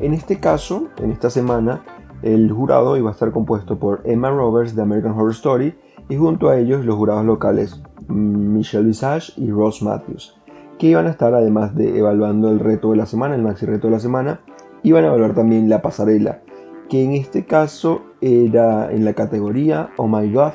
En 0.00 0.12
este 0.12 0.38
caso, 0.40 0.88
en 0.98 1.12
esta 1.12 1.30
semana, 1.30 1.82
el 2.22 2.52
jurado 2.52 2.96
iba 2.96 3.08
a 3.08 3.12
estar 3.12 3.30
compuesto 3.30 3.78
por 3.78 4.02
Emma 4.04 4.30
Roberts 4.30 4.74
de 4.74 4.82
American 4.82 5.12
Horror 5.12 5.30
Story 5.30 5.74
y 6.08 6.16
junto 6.16 6.48
a 6.48 6.58
ellos 6.58 6.84
los 6.84 6.96
jurados 6.96 7.24
locales 7.24 7.80
Michelle 8.08 8.86
Visage 8.86 9.32
y 9.36 9.50
Ross 9.50 9.82
Matthews, 9.82 10.36
que 10.78 10.88
iban 10.88 11.06
a 11.06 11.10
estar 11.10 11.34
además 11.34 11.74
de 11.74 11.98
evaluando 11.98 12.50
el 12.50 12.58
reto 12.58 12.90
de 12.90 12.96
la 12.96 13.06
semana, 13.06 13.34
el 13.34 13.42
maxi 13.42 13.66
reto 13.66 13.86
de 13.86 13.92
la 13.92 14.00
semana, 14.00 14.40
iban 14.82 15.04
a 15.04 15.08
evaluar 15.08 15.34
también 15.34 15.68
la 15.68 15.82
pasarela, 15.82 16.40
que 16.88 17.04
en 17.04 17.12
este 17.12 17.44
caso 17.44 18.02
era 18.20 18.90
en 18.90 19.04
la 19.04 19.14
categoría 19.14 19.90
Oh 19.96 20.08
My 20.08 20.30
God, 20.32 20.52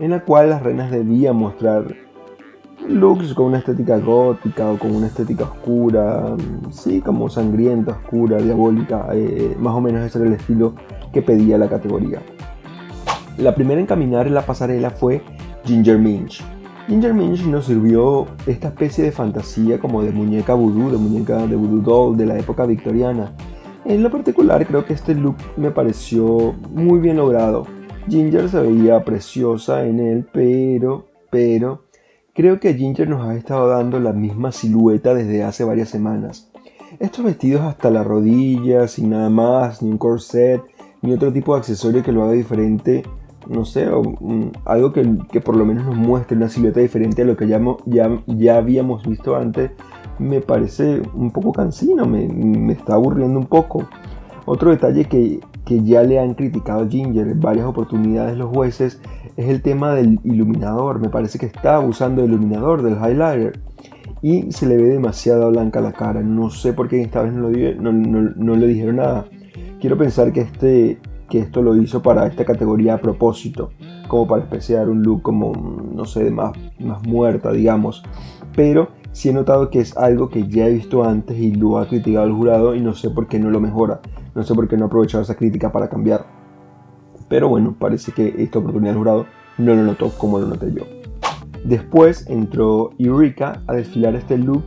en 0.00 0.10
la 0.10 0.20
cual 0.24 0.50
las 0.50 0.62
reinas 0.62 0.90
debían 0.90 1.36
mostrar 1.36 1.94
looks 2.88 3.34
con 3.34 3.46
una 3.46 3.58
estética 3.58 3.98
gótica 3.98 4.70
o 4.70 4.78
con 4.78 4.96
una 4.96 5.06
estética 5.06 5.44
oscura, 5.44 6.34
sí, 6.70 7.02
como 7.02 7.28
sangrienta, 7.28 7.92
oscura, 7.92 8.38
diabólica, 8.38 9.08
eh, 9.12 9.54
más 9.58 9.74
o 9.74 9.80
menos 9.82 10.02
ese 10.02 10.18
era 10.18 10.28
el 10.28 10.32
estilo 10.34 10.74
que 11.12 11.20
pedía 11.20 11.58
la 11.58 11.68
categoría. 11.68 12.20
La 13.36 13.54
primera 13.54 13.78
en 13.78 13.86
caminar 13.86 14.26
en 14.26 14.34
la 14.34 14.46
pasarela 14.46 14.90
fue 14.90 15.22
Ginger 15.64 15.98
Minch. 15.98 16.42
Ginger 16.88 17.12
Minch 17.12 17.44
nos 17.44 17.66
sirvió 17.66 18.26
esta 18.46 18.68
especie 18.68 19.04
de 19.04 19.12
fantasía 19.12 19.78
como 19.78 20.02
de 20.02 20.12
muñeca 20.12 20.54
voodoo, 20.54 20.90
de 20.90 20.96
muñeca 20.96 21.46
de 21.46 21.56
voodoo 21.56 21.82
doll 21.82 22.16
de 22.16 22.24
la 22.24 22.38
época 22.38 22.64
victoriana. 22.64 23.32
En 23.84 24.02
lo 24.02 24.10
particular 24.10 24.66
creo 24.66 24.86
que 24.86 24.94
este 24.94 25.14
look 25.14 25.36
me 25.58 25.70
pareció 25.70 26.54
muy 26.72 27.00
bien 27.00 27.18
logrado 27.18 27.66
Ginger 28.08 28.48
se 28.48 28.60
veía 28.60 29.04
preciosa 29.04 29.84
en 29.84 30.00
él, 30.00 30.26
pero, 30.32 31.06
pero, 31.30 31.84
creo 32.34 32.58
que 32.58 32.74
Ginger 32.74 33.08
nos 33.08 33.26
ha 33.26 33.34
estado 33.34 33.68
dando 33.68 34.00
la 34.00 34.12
misma 34.12 34.52
silueta 34.52 35.14
desde 35.14 35.42
hace 35.44 35.64
varias 35.64 35.90
semanas. 35.90 36.50
Estos 36.98 37.24
vestidos 37.24 37.62
hasta 37.62 37.90
la 37.90 38.02
rodilla, 38.02 38.88
sin 38.88 39.10
nada 39.10 39.30
más, 39.30 39.82
ni 39.82 39.90
un 39.90 39.98
corset, 39.98 40.62
ni 41.02 41.12
otro 41.12 41.32
tipo 41.32 41.54
de 41.54 41.60
accesorio 41.60 42.02
que 42.02 42.12
lo 42.12 42.24
haga 42.24 42.32
diferente, 42.32 43.04
no 43.48 43.64
sé, 43.64 43.86
mm, 43.86 44.50
algo 44.64 44.92
que, 44.92 45.40
por 45.40 45.56
lo 45.56 45.64
menos 45.64 45.84
nos 45.84 45.96
muestre 45.96 46.36
una 46.36 46.48
silueta 46.48 46.80
diferente 46.80 47.22
a 47.22 47.24
lo 47.24 47.36
que 47.36 47.46
ya, 47.46 47.60
ya, 47.86 48.22
ya 48.26 48.56
habíamos 48.56 49.06
visto 49.06 49.36
antes, 49.36 49.70
me 50.18 50.40
parece 50.40 51.00
un 51.14 51.30
poco 51.30 51.52
cansino, 51.52 52.06
me, 52.06 52.26
me 52.28 52.72
está 52.72 52.94
aburriendo 52.94 53.38
un 53.38 53.46
poco. 53.46 53.88
Otro 54.44 54.70
detalle 54.70 55.04
que 55.04 55.40
que 55.70 55.84
ya 55.84 56.02
le 56.02 56.18
han 56.18 56.34
criticado 56.34 56.82
a 56.82 56.88
Ginger 56.88 57.28
en 57.28 57.38
varias 57.38 57.64
oportunidades 57.64 58.36
los 58.36 58.50
jueces 58.50 59.00
es 59.36 59.48
el 59.48 59.62
tema 59.62 59.94
del 59.94 60.18
iluminador. 60.24 60.98
Me 60.98 61.10
parece 61.10 61.38
que 61.38 61.46
está 61.46 61.76
abusando 61.76 62.22
del 62.22 62.32
iluminador, 62.32 62.82
del 62.82 62.94
highlighter. 62.94 63.60
Y 64.20 64.50
se 64.50 64.66
le 64.66 64.76
ve 64.76 64.88
demasiado 64.88 65.48
blanca 65.48 65.80
la 65.80 65.92
cara. 65.92 66.22
No 66.22 66.50
sé 66.50 66.72
por 66.72 66.88
qué 66.88 67.00
esta 67.00 67.22
vez 67.22 67.32
no, 67.34 67.50
lo, 67.50 68.22
no, 68.34 68.56
le 68.56 68.66
dijeron 68.66 68.96
nada. 68.96 69.26
Quiero 69.80 69.96
pensar 69.96 70.32
que, 70.32 70.40
este, 70.40 70.98
que 71.28 71.38
esto 71.38 71.62
lo 71.62 71.76
hizo 71.76 72.02
para 72.02 72.26
esta 72.26 72.44
categoría 72.44 72.94
a 72.94 73.00
propósito. 73.00 73.70
como 74.08 74.26
para 74.26 74.42
especiar 74.42 74.88
un 74.88 75.04
look 75.04 75.22
como, 75.22 75.52
no 75.94 76.04
sé, 76.04 76.32
más, 76.32 76.50
más 76.80 77.00
muerta, 77.06 77.52
digamos. 77.52 78.02
Pero 78.56 78.88
sí 79.12 79.28
he 79.28 79.32
notado 79.32 79.70
que 79.70 79.78
es 79.78 79.96
algo 79.96 80.30
que 80.30 80.48
ya 80.48 80.66
he 80.66 80.72
visto 80.72 81.04
antes 81.04 81.38
y 81.38 81.54
lo 81.54 81.78
ha 81.78 81.86
criticado 81.86 82.26
el 82.26 82.32
jurado 82.32 82.74
y 82.74 82.80
no 82.80 82.92
sé 82.92 83.10
por 83.10 83.28
qué 83.28 83.38
no 83.38 83.50
lo 83.50 83.60
mejora. 83.60 84.00
No 84.34 84.42
sé 84.42 84.54
por 84.54 84.68
qué 84.68 84.76
no 84.76 84.84
ha 84.84 84.86
aprovechado 84.86 85.22
esa 85.22 85.34
crítica 85.34 85.72
para 85.72 85.88
cambiar. 85.88 86.26
Pero 87.28 87.48
bueno, 87.48 87.76
parece 87.78 88.12
que 88.12 88.34
esta 88.38 88.58
oportunidad 88.58 88.92
del 88.92 88.98
jurado 88.98 89.26
no 89.58 89.74
lo 89.74 89.82
notó 89.82 90.10
como 90.10 90.38
lo 90.38 90.46
noté 90.46 90.72
yo. 90.72 90.84
Después 91.64 92.26
entró 92.28 92.90
Eureka 92.98 93.62
a 93.66 93.74
desfilar 93.74 94.14
este 94.14 94.38
look 94.38 94.64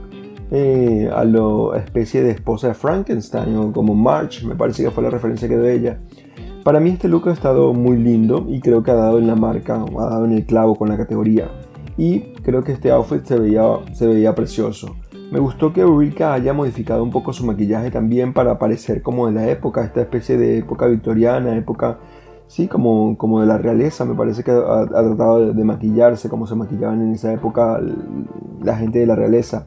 eh, 0.52 1.10
a 1.14 1.24
la 1.24 1.78
especie 1.78 2.22
de 2.22 2.32
esposa 2.32 2.68
de 2.68 2.74
Frankenstein 2.76 3.58
o 3.58 3.72
como 3.72 3.96
March, 3.96 4.44
me 4.44 4.56
parece 4.56 4.84
que 4.84 4.92
fue 4.92 5.04
la 5.04 5.10
referencia 5.10 5.48
que 5.48 5.58
dio 5.58 5.68
ella. 5.68 6.00
Para 6.64 6.80
mí 6.80 6.92
este 6.92 7.08
look 7.08 7.28
ha 7.28 7.34
estado 7.34 7.74
muy 7.74 7.98
lindo 7.98 8.46
y 8.48 8.62
creo 8.62 8.84
que 8.84 8.92
ha 8.92 8.96
dado 8.96 9.18
en 9.18 9.28
la 9.28 9.36
marca, 9.36 9.76
ha 9.76 10.06
dado 10.06 10.26
en 10.26 10.34
el 10.34 10.46
clavo 10.46 10.76
con 10.76 10.90
la 10.90 10.98
categoría. 10.98 11.50
Y 11.98 12.34
creo 12.44 12.64
que 12.64 12.72
este 12.72 12.92
outfit 12.92 13.26
se 13.26 13.38
veía 14.08 14.36
precioso. 14.36 14.96
Me 15.34 15.40
gustó 15.40 15.74
que 15.74 15.82
Eureka 15.82 16.32
haya 16.32 16.54
modificado 16.54 17.02
un 17.02 17.10
poco 17.10 17.34
su 17.34 17.44
maquillaje 17.44 17.90
también 17.90 18.34
para 18.34 18.60
parecer 18.60 19.02
como 19.02 19.26
de 19.26 19.32
la 19.32 19.50
época, 19.50 19.84
esta 19.84 20.02
especie 20.02 20.38
de 20.38 20.60
época 20.60 20.86
victoriana, 20.86 21.58
época, 21.58 21.98
sí, 22.46 22.68
como, 22.68 23.18
como 23.18 23.42
de 23.42 23.48
la 23.48 23.58
realeza. 23.58 24.06
Me 24.06 24.14
parece 24.14 24.44
que 24.44 24.52
ha, 24.52 24.86
tratado 24.86 25.52
de, 25.52 25.64
maquillarse 25.64 26.30
como 26.30 26.46
se 26.46 26.54
maquillaban 26.54 27.02
en 27.02 27.14
esa 27.14 27.34
época 27.34 27.82
la 28.62 28.78
gente 28.78 29.00
de 29.00 29.08
la 29.08 29.16
realeza. 29.16 29.66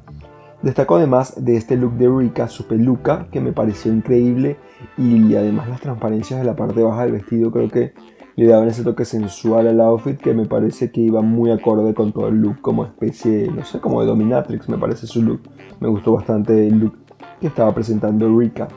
Destacó 0.62 0.98
además 0.98 1.34
de 1.44 1.56
este 1.56 1.76
look 1.76 1.94
de 1.94 2.04
Eureka 2.04 2.46
su 2.46 2.68
peluca, 2.68 3.26
que 3.32 3.40
me 3.40 3.50
pareció 3.50 3.92
increíble, 3.92 4.58
y 4.96 5.34
además 5.34 5.68
las 5.68 5.80
transparencias 5.80 6.38
de 6.38 6.46
la 6.46 6.54
parte 6.54 6.80
baja 6.80 7.02
del 7.02 7.12
vestido 7.12 7.50
creo 7.50 7.68
que 7.68 7.92
le 8.36 8.46
daban 8.46 8.68
ese 8.68 8.84
toque 8.84 9.06
sensual 9.06 9.66
al 9.66 9.80
outfit 9.80 10.18
que 10.20 10.34
me 10.34 10.44
parece 10.44 10.90
que 10.90 11.00
iba 11.00 11.22
muy 11.22 11.50
acorde 11.50 11.94
con 11.94 12.12
todo 12.12 12.28
el 12.28 12.36
look 12.36 12.60
como 12.60 12.84
especie, 12.84 13.50
no 13.50 13.64
sé, 13.64 13.80
como 13.80 14.02
de 14.02 14.06
dominatrix 14.06 14.68
me 14.68 14.76
parece 14.76 15.06
su 15.06 15.22
look. 15.22 15.40
Me 15.80 15.88
gustó 15.88 16.12
bastante 16.12 16.66
el 16.66 16.78
look 16.78 16.96
que 17.40 17.46
estaba 17.46 17.74
presentando 17.74 18.26
Eureka. 18.26 18.68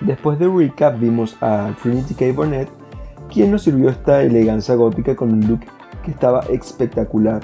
Después 0.00 0.40
de 0.40 0.46
Eureka 0.46 0.90
vimos 0.90 1.36
a 1.40 1.72
Trinity 1.80 2.14
K. 2.14 2.32
Bonnet, 2.34 2.68
quien 3.32 3.52
nos 3.52 3.62
sirvió 3.62 3.90
esta 3.90 4.22
elegancia 4.22 4.74
gótica 4.74 5.14
con 5.14 5.32
un 5.32 5.46
look 5.46 5.60
que 6.04 6.10
estaba 6.10 6.40
espectacular, 6.50 7.40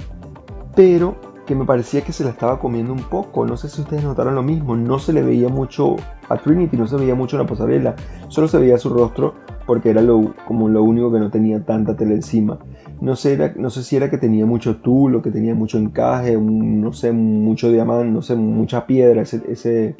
pero 0.75 1.14
que 1.47 1.54
me 1.54 1.64
parecía 1.64 2.00
que 2.02 2.12
se 2.12 2.25
la 2.25 2.30
estaba 2.30 2.59
comiendo 2.59 2.92
un 2.92 3.02
poco. 3.02 3.47
No 3.47 3.56
sé 3.56 3.68
si 3.68 3.83
ustedes 3.83 4.02
notaron 4.02 4.35
lo 4.35 4.42
mismo. 4.42 4.76
No 4.76 4.99
se 4.99 5.12
le 5.12 5.23
veía 5.23 5.49
mucho 5.49 5.97
a 6.28 6.37
Trinity, 6.38 6.76
no 6.76 6.87
se 6.87 6.97
veía 6.97 7.14
mucho 7.14 7.37
en 7.37 7.42
la 7.42 7.49
pasarela. 7.49 7.94
Solo 8.28 8.49
se 8.49 8.59
veía 8.59 8.78
su 8.78 8.88
rostro 8.88 9.35
porque 9.66 9.90
era 9.90 10.02
lo, 10.02 10.35
como 10.47 10.68
lo 10.68 10.83
único 10.83 11.12
que 11.12 11.18
no 11.18 11.30
tenía 11.30 11.64
tanta 11.64 11.97
tela 11.97 12.14
encima. 12.14 12.59
No 13.00 13.16
sé, 13.16 13.54
no 13.56 13.71
sé 13.71 13.83
si 13.83 13.97
era 13.97 14.11
que 14.11 14.18
tenía 14.18 14.47
mucho 14.47 14.76
tul 14.76 15.16
o 15.16 15.23
que 15.23 15.30
tenía 15.30 15.54
mucho 15.54 15.78
encaje, 15.78 16.37
no 16.38 16.92
sé, 16.92 17.12
mucho 17.12 17.71
diamante, 17.71 18.11
no 18.11 18.23
sé, 18.23 18.37
mucha 18.37 18.87
piedra 18.87 19.23
ese, 19.23 19.42
ese, 19.49 19.97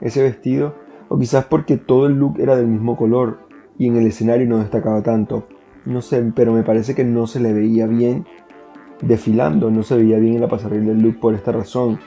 ese 0.00 0.22
vestido. 0.22 0.74
O 1.08 1.18
quizás 1.18 1.44
porque 1.46 1.76
todo 1.76 2.06
el 2.06 2.14
look 2.14 2.38
era 2.38 2.56
del 2.56 2.66
mismo 2.66 2.96
color 2.96 3.38
y 3.78 3.86
en 3.86 3.96
el 3.96 4.06
escenario 4.06 4.46
no 4.48 4.58
destacaba 4.58 5.02
tanto. 5.02 5.46
No 5.84 6.02
sé, 6.02 6.32
pero 6.34 6.52
me 6.52 6.62
parece 6.62 6.94
que 6.94 7.04
no 7.04 7.26
se 7.26 7.40
le 7.40 7.52
veía 7.52 7.86
bien 7.86 8.26
desfilando, 9.02 9.70
no 9.70 9.82
se 9.82 9.96
veía 9.96 10.18
bien 10.18 10.34
en 10.34 10.40
la 10.40 10.48
pasarela 10.48 10.86
del 10.86 11.00
look 11.00 11.20
por 11.20 11.34
esta 11.34 11.52
razón. 11.52 11.98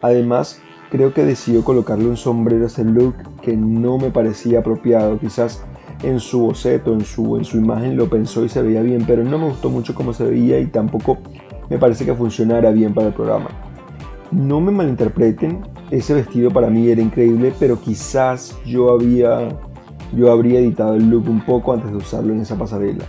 Además, 0.00 0.60
creo 0.90 1.12
que 1.12 1.24
decidió 1.24 1.64
colocarle 1.64 2.08
un 2.08 2.16
sombrero 2.16 2.64
a 2.64 2.66
ese 2.68 2.84
look 2.84 3.14
que 3.42 3.56
no 3.56 3.98
me 3.98 4.10
parecía 4.10 4.60
apropiado. 4.60 5.18
Quizás 5.18 5.64
en 6.02 6.20
su 6.20 6.40
boceto, 6.40 6.92
en 6.92 7.04
su, 7.04 7.36
en 7.36 7.44
su 7.44 7.56
imagen 7.56 7.96
lo 7.96 8.08
pensó 8.08 8.44
y 8.44 8.48
se 8.48 8.62
veía 8.62 8.82
bien, 8.82 9.04
pero 9.06 9.24
no 9.24 9.38
me 9.38 9.46
gustó 9.46 9.70
mucho 9.70 9.94
cómo 9.94 10.12
se 10.12 10.24
veía 10.24 10.58
y 10.58 10.66
tampoco 10.66 11.18
me 11.70 11.78
parece 11.78 12.04
que 12.04 12.14
funcionara 12.14 12.70
bien 12.70 12.94
para 12.94 13.08
el 13.08 13.14
programa. 13.14 13.48
No 14.30 14.60
me 14.60 14.72
malinterpreten, 14.72 15.60
ese 15.90 16.14
vestido 16.14 16.50
para 16.50 16.68
mí 16.68 16.88
era 16.88 17.00
increíble, 17.00 17.52
pero 17.58 17.80
quizás 17.80 18.56
yo 18.66 18.92
había 18.92 19.48
yo 20.14 20.30
habría 20.30 20.60
editado 20.60 20.94
el 20.94 21.10
look 21.10 21.28
un 21.28 21.40
poco 21.40 21.72
antes 21.72 21.90
de 21.90 21.96
usarlo 21.96 22.32
en 22.32 22.40
esa 22.40 22.56
pasarela. 22.56 23.04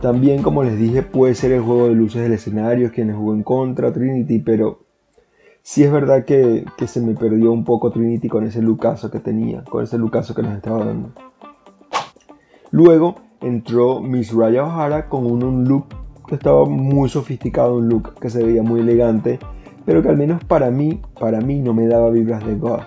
También, 0.00 0.42
como 0.42 0.62
les 0.62 0.78
dije, 0.78 1.02
puede 1.02 1.34
ser 1.34 1.52
el 1.52 1.62
juego 1.62 1.88
de 1.88 1.94
luces 1.94 2.22
del 2.22 2.32
escenario 2.32 2.92
quienes 2.92 3.16
jugó 3.16 3.34
en 3.34 3.42
contra 3.42 3.92
Trinity, 3.92 4.38
pero 4.40 4.80
sí 5.62 5.82
es 5.82 5.90
verdad 5.90 6.24
que, 6.24 6.66
se 6.86 7.00
me 7.00 7.14
perdió 7.14 7.52
un 7.52 7.64
poco 7.64 7.90
Trinity 7.90 8.28
con 8.28 8.44
ese 8.44 8.60
lucaso 8.60 9.10
que 9.10 9.20
tenía, 9.20 9.64
con 9.64 9.82
ese 9.82 9.96
lucaso 9.96 10.34
que 10.34 10.42
nos 10.42 10.54
estaba 10.54 10.84
dando. 10.84 11.12
Luego 12.74 13.14
entró 13.40 14.00
Miss 14.00 14.32
Raya 14.32 14.64
O'Hara 14.64 15.08
con 15.08 15.26
un, 15.26 15.62
look 15.62 15.86
que 16.26 16.34
estaba 16.34 16.66
muy 16.66 17.08
sofisticado, 17.08 17.76
un 17.76 17.88
look 17.88 18.14
que 18.20 18.28
se 18.28 18.42
veía 18.42 18.64
muy 18.64 18.80
elegante, 18.80 19.38
pero 19.84 20.02
que 20.02 20.08
al 20.08 20.16
menos 20.16 20.42
para 20.42 20.72
mí, 20.72 21.00
para 21.20 21.40
mí 21.40 21.60
no 21.60 21.72
me 21.72 21.86
daba 21.86 22.10
vibras 22.10 22.44
de 22.44 22.56
goth. 22.56 22.82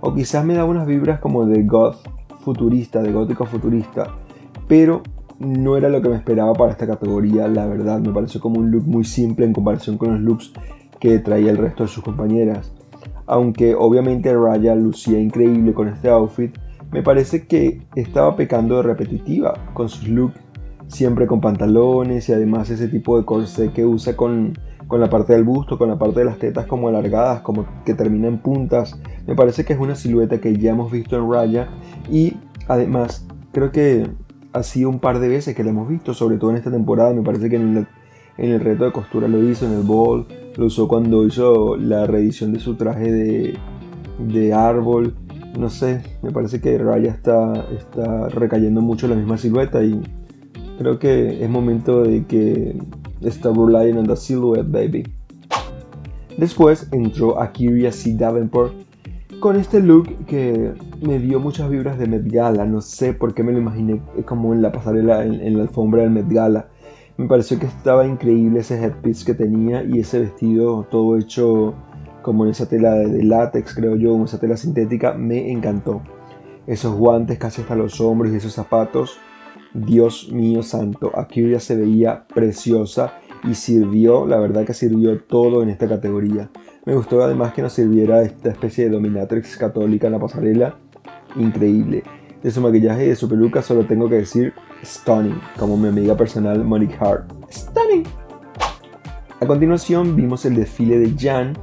O 0.00 0.12
quizás 0.12 0.44
me 0.44 0.54
daba 0.54 0.68
unas 0.68 0.88
vibras 0.88 1.20
como 1.20 1.46
de 1.46 1.62
goth 1.62 1.98
futurista, 2.40 3.00
de 3.00 3.12
gótico 3.12 3.46
futurista, 3.46 4.08
pero 4.66 5.04
no 5.38 5.76
era 5.76 5.88
lo 5.88 6.02
que 6.02 6.08
me 6.08 6.16
esperaba 6.16 6.52
para 6.54 6.72
esta 6.72 6.88
categoría, 6.88 7.46
la 7.46 7.64
verdad, 7.66 8.00
me 8.00 8.12
pareció 8.12 8.40
como 8.40 8.58
un 8.58 8.72
look 8.72 8.88
muy 8.88 9.04
simple 9.04 9.46
en 9.46 9.52
comparación 9.52 9.98
con 9.98 10.14
los 10.14 10.20
looks 10.20 10.52
que 10.98 11.20
traía 11.20 11.52
el 11.52 11.58
resto 11.58 11.84
de 11.84 11.88
sus 11.88 12.02
compañeras. 12.02 12.72
Aunque 13.24 13.76
obviamente 13.76 14.36
Raya 14.36 14.74
lucía 14.74 15.20
increíble 15.20 15.74
con 15.74 15.86
este 15.86 16.08
outfit, 16.08 16.56
me 16.90 17.02
parece 17.02 17.46
que 17.46 17.82
estaba 17.94 18.36
pecando 18.36 18.76
de 18.76 18.82
repetitiva 18.82 19.54
con 19.74 19.88
sus 19.88 20.08
looks, 20.08 20.38
siempre 20.86 21.26
con 21.26 21.40
pantalones 21.40 22.28
y 22.28 22.32
además 22.32 22.70
ese 22.70 22.88
tipo 22.88 23.18
de 23.18 23.24
corsé 23.24 23.72
que 23.72 23.84
usa 23.84 24.16
con, 24.16 24.58
con 24.86 25.00
la 25.00 25.10
parte 25.10 25.34
del 25.34 25.44
busto, 25.44 25.78
con 25.78 25.88
la 25.88 25.98
parte 25.98 26.20
de 26.20 26.26
las 26.26 26.38
tetas 26.38 26.66
como 26.66 26.88
alargadas, 26.88 27.42
como 27.42 27.66
que 27.84 27.94
termina 27.94 28.28
en 28.28 28.38
puntas. 28.38 28.98
Me 29.26 29.34
parece 29.34 29.64
que 29.64 29.74
es 29.74 29.78
una 29.78 29.94
silueta 29.94 30.40
que 30.40 30.56
ya 30.56 30.70
hemos 30.70 30.90
visto 30.90 31.16
en 31.16 31.30
Raya 31.30 31.68
y 32.10 32.36
además 32.68 33.26
creo 33.52 33.70
que 33.70 34.08
ha 34.52 34.62
sido 34.62 34.88
un 34.88 34.98
par 34.98 35.18
de 35.18 35.28
veces 35.28 35.54
que 35.54 35.62
lo 35.62 35.70
hemos 35.70 35.88
visto, 35.88 36.14
sobre 36.14 36.38
todo 36.38 36.50
en 36.50 36.56
esta 36.56 36.70
temporada. 36.70 37.12
Me 37.12 37.22
parece 37.22 37.50
que 37.50 37.56
en 37.56 37.76
el, 37.76 37.86
en 38.38 38.50
el 38.50 38.60
reto 38.60 38.84
de 38.84 38.92
costura 38.92 39.28
lo 39.28 39.42
hizo, 39.42 39.66
en 39.66 39.72
el 39.72 39.82
ball, 39.82 40.26
lo 40.56 40.66
usó 40.66 40.88
cuando 40.88 41.26
hizo 41.26 41.76
la 41.76 42.06
reedición 42.06 42.52
de 42.52 42.60
su 42.60 42.76
traje 42.76 43.12
de, 43.12 43.58
de 44.18 44.54
árbol. 44.54 45.14
No 45.56 45.70
sé, 45.70 46.02
me 46.22 46.30
parece 46.30 46.60
que 46.60 46.76
Raya 46.78 47.10
está, 47.10 47.66
está 47.76 48.28
recayendo 48.28 48.80
mucho 48.80 49.08
la 49.08 49.14
misma 49.14 49.38
silueta 49.38 49.82
y 49.82 50.00
creo 50.78 50.98
que 50.98 51.42
es 51.42 51.50
momento 51.50 52.02
de 52.02 52.24
que 52.26 52.76
está 53.20 53.50
relying 53.50 53.96
on 53.96 54.06
the 54.06 54.16
silhouette, 54.16 54.70
baby. 54.70 55.04
Después 56.36 56.88
entró 56.92 57.40
Akiria 57.40 57.90
C. 57.90 58.14
Davenport 58.14 58.72
con 59.40 59.56
este 59.56 59.80
look 59.80 60.24
que 60.26 60.72
me 61.00 61.18
dio 61.18 61.40
muchas 61.40 61.70
vibras 61.70 61.98
de 61.98 62.06
Met 62.06 62.30
Gala. 62.30 62.64
No 62.64 62.80
sé 62.80 63.12
por 63.12 63.34
qué 63.34 63.42
me 63.42 63.52
lo 63.52 63.58
imaginé 63.58 64.00
como 64.24 64.52
en 64.52 64.62
la 64.62 64.72
pasarela, 64.72 65.24
en, 65.24 65.56
la 65.56 65.62
alfombra 65.62 66.02
del 66.02 66.10
Met 66.10 66.28
Gala. 66.28 66.68
Me 67.16 67.26
pareció 67.26 67.58
que 67.58 67.66
estaba 67.66 68.06
increíble 68.06 68.60
ese 68.60 68.80
headpiece 68.80 69.24
que 69.24 69.34
tenía 69.34 69.82
y 69.82 69.98
ese 70.00 70.20
vestido 70.20 70.86
todo 70.90 71.16
hecho 71.16 71.74
como 72.28 72.44
en 72.44 72.50
esa 72.50 72.68
tela 72.68 72.94
de, 72.94 73.24
látex, 73.24 73.74
creo 73.74 73.96
yo, 73.96 74.14
en 74.14 74.24
esa 74.24 74.38
tela 74.38 74.58
sintética. 74.58 75.14
Me 75.14 75.50
encantó. 75.50 76.02
Esos 76.66 76.94
guantes 76.94 77.38
casi 77.38 77.62
hasta 77.62 77.74
los 77.74 78.02
hombros 78.02 78.30
y 78.30 78.36
esos 78.36 78.52
zapatos. 78.52 79.18
Dios 79.72 80.30
mío 80.30 80.62
santo, 80.62 81.10
aquí 81.14 81.48
ya 81.50 81.58
se 81.58 81.74
veía 81.74 82.26
preciosa 82.26 83.14
y 83.44 83.54
sirvió, 83.54 84.26
la 84.26 84.38
verdad 84.38 84.66
que 84.66 84.74
sirvió 84.74 85.18
todo 85.22 85.62
en 85.62 85.70
esta 85.70 85.88
categoría. 85.88 86.50
Me 86.84 86.94
gustó 86.94 87.22
además 87.22 87.54
que 87.54 87.62
nos 87.62 87.72
sirviera 87.72 88.20
esta 88.20 88.50
especie 88.50 88.84
de 88.84 88.90
dominatrix 88.90 89.56
católica 89.56 90.08
en 90.08 90.12
la 90.12 90.18
pasarela. 90.18 90.76
Increíble. 91.34 92.02
De 92.42 92.50
su 92.50 92.60
maquillaje 92.60 93.06
y 93.06 93.08
de 93.08 93.16
su 93.16 93.26
peluca 93.26 93.62
solo 93.62 93.86
tengo 93.86 94.06
que 94.06 94.16
decir 94.16 94.52
stunning, 94.84 95.40
como 95.58 95.78
mi 95.78 95.88
amiga 95.88 96.14
personal 96.14 96.62
Monique 96.62 96.98
Hart. 97.00 97.32
Stunning. 97.50 98.04
A 99.40 99.46
continuación 99.46 100.14
vimos 100.14 100.44
el 100.44 100.56
desfile 100.56 100.98
de 100.98 101.14
Jan, 101.18 101.56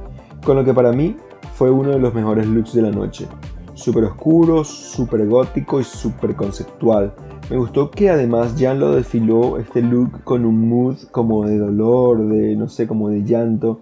con 0.46 0.56
lo 0.56 0.64
que 0.64 0.72
para 0.72 0.92
mí 0.92 1.16
fue 1.54 1.72
uno 1.72 1.90
de 1.90 1.98
los 1.98 2.14
mejores 2.14 2.46
looks 2.46 2.72
de 2.72 2.82
la 2.82 2.92
noche. 2.92 3.26
Súper 3.74 4.04
oscuro, 4.04 4.62
súper 4.62 5.26
gótico 5.26 5.80
y 5.80 5.84
súper 5.84 6.36
conceptual. 6.36 7.12
Me 7.50 7.56
gustó 7.56 7.90
que 7.90 8.10
además 8.10 8.54
Jan 8.56 8.78
lo 8.78 8.92
desfiló 8.92 9.58
este 9.58 9.82
look 9.82 10.22
con 10.22 10.44
un 10.46 10.68
mood 10.68 10.98
como 11.10 11.44
de 11.46 11.58
dolor, 11.58 12.28
de 12.28 12.54
no 12.54 12.68
sé, 12.68 12.86
como 12.86 13.08
de 13.08 13.24
llanto 13.24 13.80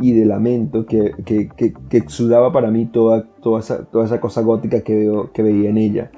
y 0.00 0.12
de 0.12 0.24
lamento 0.24 0.86
que, 0.86 1.12
que, 1.26 1.48
que, 1.48 1.96
exudaba 1.96 2.50
para 2.50 2.70
mí 2.70 2.86
toda, 2.86 3.28
toda, 3.42 3.60
esa, 3.60 3.84
toda 3.84 4.06
esa 4.06 4.18
cosa 4.18 4.40
gótica 4.40 4.80
que, 4.80 4.96
veo, 4.96 5.32
que 5.32 5.42
veía 5.42 5.68
en 5.68 5.76
ella. 5.76 6.10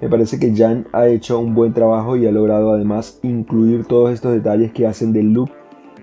Me 0.00 0.08
parece 0.08 0.38
que 0.38 0.54
Jan 0.54 0.86
ha 0.92 1.08
hecho 1.08 1.40
un 1.40 1.54
buen 1.54 1.74
trabajo 1.74 2.16
y 2.16 2.24
ha 2.26 2.32
logrado 2.32 2.72
además 2.72 3.18
incluir 3.24 3.84
todos 3.84 4.12
estos 4.12 4.32
detalles 4.32 4.72
que 4.72 4.86
hacen 4.86 5.12
del 5.12 5.32
look 5.32 5.50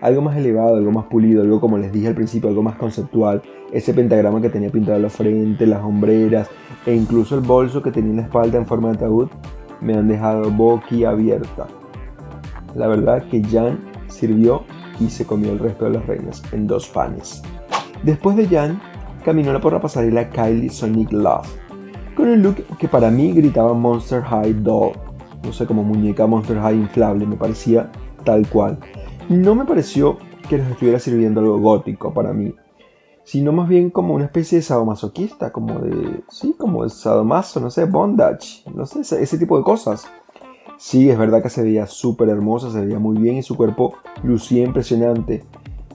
algo 0.01 0.21
más 0.21 0.37
elevado, 0.37 0.75
algo 0.75 0.91
más 0.91 1.05
pulido, 1.05 1.41
algo 1.41 1.59
como 1.59 1.77
les 1.77 1.91
dije 1.91 2.07
al 2.07 2.15
principio, 2.15 2.49
algo 2.49 2.63
más 2.63 2.75
conceptual. 2.75 3.41
Ese 3.71 3.93
pentagrama 3.93 4.41
que 4.41 4.49
tenía 4.49 4.69
pintado 4.69 4.99
la 4.99 5.09
frente, 5.09 5.65
las 5.65 5.83
hombreras 5.83 6.49
e 6.85 6.93
incluso 6.93 7.35
el 7.35 7.41
bolso 7.41 7.81
que 7.81 7.91
tenía 7.91 8.11
en 8.11 8.17
la 8.17 8.23
espalda 8.23 8.57
en 8.57 8.65
forma 8.65 8.89
de 8.89 8.95
ataúd 8.95 9.29
me 9.81 9.93
han 9.93 10.07
dejado 10.07 10.49
boquiabierta. 10.51 11.67
La 12.75 12.87
verdad 12.87 13.23
que 13.29 13.43
Jan 13.43 13.79
sirvió 14.07 14.63
y 14.99 15.09
se 15.09 15.25
comió 15.25 15.51
el 15.51 15.59
resto 15.59 15.85
de 15.85 15.91
las 15.91 16.05
reinas 16.05 16.41
en 16.51 16.67
dos 16.67 16.87
panes. 16.87 17.41
Después 18.03 18.35
de 18.35 18.47
Jan, 18.47 18.79
caminó 19.23 19.59
por 19.59 19.73
la 19.73 19.81
pasarela 19.81 20.29
Kylie 20.29 20.69
Sonic 20.69 21.11
Love, 21.11 21.47
con 22.15 22.29
un 22.29 22.41
look 22.41 22.63
que 22.77 22.87
para 22.87 23.11
mí 23.11 23.31
gritaba 23.33 23.73
Monster 23.73 24.21
High 24.21 24.53
Doll, 24.63 24.93
no 25.43 25.53
sé, 25.53 25.65
como 25.65 25.83
muñeca 25.83 26.25
Monster 26.25 26.59
High 26.59 26.77
inflable, 26.77 27.25
me 27.25 27.35
parecía 27.35 27.91
tal 28.23 28.47
cual. 28.47 28.79
No 29.29 29.55
me 29.55 29.65
pareció 29.65 30.17
que 30.47 30.57
nos 30.57 30.71
estuviera 30.71 30.99
sirviendo 30.99 31.41
algo 31.41 31.59
gótico 31.59 32.13
para 32.13 32.31
mí, 32.31 32.55
sino 33.25 33.51
más 33.51 33.67
bien 33.67 33.89
como 33.89 34.13
una 34.13 34.23
especie 34.23 34.59
de 34.59 34.61
sadomasoquista, 34.61 35.51
como 35.51 35.79
de, 35.79 36.21
sí, 36.29 36.55
como 36.57 36.83
de 36.83 36.89
sadomaso, 36.89 37.59
no 37.59 37.69
sé, 37.69 37.83
bondage, 37.83 38.63
no 38.73 38.85
sé, 38.85 39.01
ese, 39.01 39.37
tipo 39.37 39.57
de 39.57 39.65
cosas. 39.65 40.07
Sí, 40.77 41.09
es 41.09 41.17
verdad 41.17 41.43
que 41.43 41.49
se 41.49 41.61
veía 41.61 41.87
súper 41.87 42.29
hermosa, 42.29 42.71
se 42.71 42.85
veía 42.85 42.99
muy 42.99 43.17
bien 43.17 43.35
y 43.35 43.43
su 43.43 43.57
cuerpo 43.57 43.95
lucía 44.23 44.63
impresionante. 44.63 45.43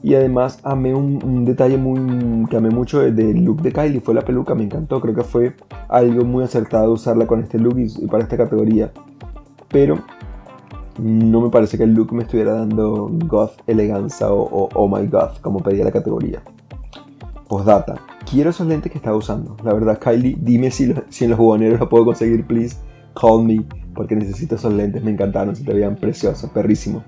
Y 0.02 0.14
además 0.14 0.58
amé 0.62 0.94
un, 0.94 1.46
detalle 1.46 1.78
muy 1.78 2.46
que 2.50 2.56
amé 2.58 2.68
mucho 2.68 3.00
del 3.00 3.44
look 3.44 3.62
de 3.62 3.72
Kylie, 3.72 4.00
fue 4.00 4.12
la 4.12 4.22
peluca, 4.22 4.54
me 4.54 4.64
encantó, 4.64 5.00
creo 5.00 5.14
que 5.14 5.22
fue 5.22 5.54
algo 5.88 6.26
muy 6.26 6.44
acertado 6.44 6.92
usarla 6.92 7.26
con 7.26 7.40
este 7.40 7.58
look 7.58 7.78
y, 7.78 8.06
para 8.08 8.24
esta 8.24 8.36
categoría. 8.36 8.92
Pero 9.68 10.00
no 10.98 11.40
me 11.40 11.50
parece 11.50 11.78
que 11.78 11.84
el 11.84 11.94
look 11.94 12.12
me 12.12 12.22
estuviera 12.22 12.52
dando 12.54 13.08
goth 13.26 13.52
eleganza 13.66 14.32
o 14.32 14.68
oh 14.72 14.88
my 14.88 15.06
god, 15.06 15.38
como 15.40 15.60
pedía 15.60 15.84
la 15.84 15.92
categoría. 15.92 16.42
Postdata. 17.52 18.00
Quiero 18.30 18.48
esos 18.48 18.66
lentes 18.66 18.90
que 18.90 18.96
estaba 18.96 19.14
usando. 19.14 19.58
La 19.62 19.74
verdad, 19.74 19.98
Kylie, 19.98 20.38
dime 20.40 20.70
si, 20.70 20.84
en 20.84 21.30
los 21.30 21.38
jugoneros 21.38 21.80
los 21.80 21.88
puedo 21.90 22.06
conseguir, 22.06 22.46
please. 22.46 22.78
Call 23.14 23.44
me, 23.44 23.62
porque 23.94 24.16
necesito 24.16 24.54
esos 24.54 24.72
lentes. 24.72 25.04
Me 25.04 25.10
encantaron, 25.10 25.54
se 25.54 25.62
te 25.62 25.74
veían 25.74 25.96
preciosos, 25.96 26.48
perrísimo. 26.48 27.04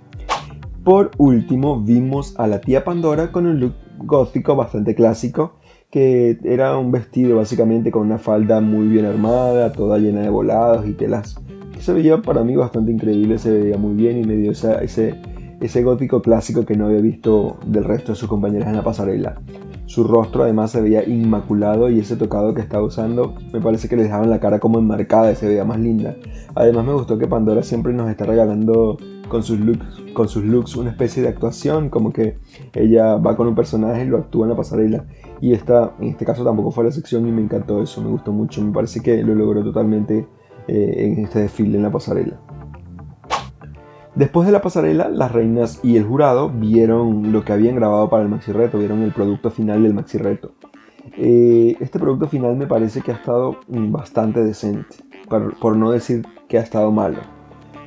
Por 0.84 1.12
último, 1.16 1.80
vimos 1.80 2.38
a 2.38 2.46
la 2.46 2.60
tía 2.60 2.84
Pandora 2.84 3.32
con 3.32 3.46
un 3.46 3.58
look 3.58 3.72
gótico 3.96 4.54
bastante 4.54 4.94
clásico, 4.94 5.54
que 5.90 6.38
era 6.44 6.76
un 6.76 6.92
vestido 6.92 7.38
básicamente 7.38 7.90
con 7.90 8.02
una 8.02 8.18
falda 8.18 8.60
muy 8.60 8.88
bien 8.88 9.06
armada, 9.06 9.72
toda 9.72 9.96
llena 9.96 10.20
de 10.20 10.28
volados 10.28 10.86
y 10.86 10.92
telas. 10.92 11.40
Se 11.84 11.92
veía 11.92 12.22
para 12.22 12.44
mí 12.44 12.56
bastante 12.56 12.90
increíble, 12.90 13.36
se 13.36 13.50
veía 13.50 13.76
muy 13.76 13.92
bien 13.92 14.16
y 14.16 14.24
me 14.24 14.36
dio 14.36 14.52
ese, 14.52 15.20
ese 15.60 15.82
gótico 15.82 16.22
clásico 16.22 16.64
que 16.64 16.78
no 16.78 16.86
había 16.86 17.02
visto 17.02 17.58
del 17.66 17.84
resto 17.84 18.12
de 18.12 18.16
sus 18.16 18.26
compañeras 18.26 18.70
en 18.70 18.76
la 18.76 18.82
pasarela. 18.82 19.38
Su 19.84 20.04
rostro 20.04 20.44
además 20.44 20.70
se 20.70 20.80
veía 20.80 21.06
inmaculado 21.06 21.90
y 21.90 21.98
ese 21.98 22.16
tocado 22.16 22.54
que 22.54 22.62
estaba 22.62 22.82
usando 22.82 23.34
me 23.52 23.60
parece 23.60 23.90
que 23.90 23.96
le 23.96 24.04
dejaban 24.04 24.30
la 24.30 24.40
cara 24.40 24.60
como 24.60 24.78
enmarcada 24.78 25.30
y 25.30 25.36
se 25.36 25.46
veía 25.46 25.66
más 25.66 25.78
linda. 25.78 26.16
Además 26.54 26.86
me 26.86 26.94
gustó 26.94 27.18
que 27.18 27.26
Pandora 27.26 27.62
siempre 27.62 27.92
nos 27.92 28.08
está 28.08 28.24
regalando 28.24 28.96
con 29.28 29.42
sus 29.42 29.60
looks, 29.60 30.00
con 30.14 30.26
sus 30.26 30.42
looks 30.42 30.76
una 30.76 30.88
especie 30.88 31.22
de 31.22 31.28
actuación, 31.28 31.90
como 31.90 32.14
que 32.14 32.38
ella 32.72 33.16
va 33.16 33.36
con 33.36 33.46
un 33.46 33.54
personaje 33.54 34.06
y 34.06 34.08
lo 34.08 34.16
actúa 34.16 34.46
en 34.46 34.50
la 34.52 34.56
pasarela. 34.56 35.04
Y 35.42 35.52
esta, 35.52 35.92
en 36.00 36.08
este 36.08 36.24
caso 36.24 36.44
tampoco 36.44 36.70
fue 36.70 36.84
la 36.84 36.92
sección 36.92 37.28
y 37.28 37.30
me 37.30 37.42
encantó 37.42 37.82
eso, 37.82 38.00
me 38.00 38.08
gustó 38.08 38.32
mucho, 38.32 38.62
me 38.62 38.72
parece 38.72 39.02
que 39.02 39.22
lo 39.22 39.34
logró 39.34 39.62
totalmente 39.62 40.26
eh, 40.68 40.94
en 40.96 41.24
este 41.24 41.40
desfile 41.40 41.76
en 41.76 41.82
la 41.82 41.90
pasarela. 41.90 42.40
Después 44.14 44.46
de 44.46 44.52
la 44.52 44.62
pasarela, 44.62 45.08
las 45.08 45.32
reinas 45.32 45.80
y 45.82 45.96
el 45.96 46.04
jurado 46.04 46.48
vieron 46.48 47.32
lo 47.32 47.44
que 47.44 47.52
habían 47.52 47.74
grabado 47.74 48.08
para 48.08 48.22
el 48.22 48.28
maxi 48.28 48.52
reto, 48.52 48.78
vieron 48.78 49.02
el 49.02 49.12
producto 49.12 49.50
final 49.50 49.82
del 49.82 49.92
maxi 49.92 50.18
reto. 50.18 50.52
Eh, 51.16 51.76
este 51.80 51.98
producto 51.98 52.28
final 52.28 52.56
me 52.56 52.66
parece 52.66 53.00
que 53.00 53.10
ha 53.10 53.14
estado 53.14 53.58
bastante 53.68 54.42
decente, 54.42 54.96
por, 55.28 55.76
no 55.76 55.90
decir 55.90 56.24
que 56.48 56.58
ha 56.58 56.62
estado 56.62 56.92
malo. 56.92 57.18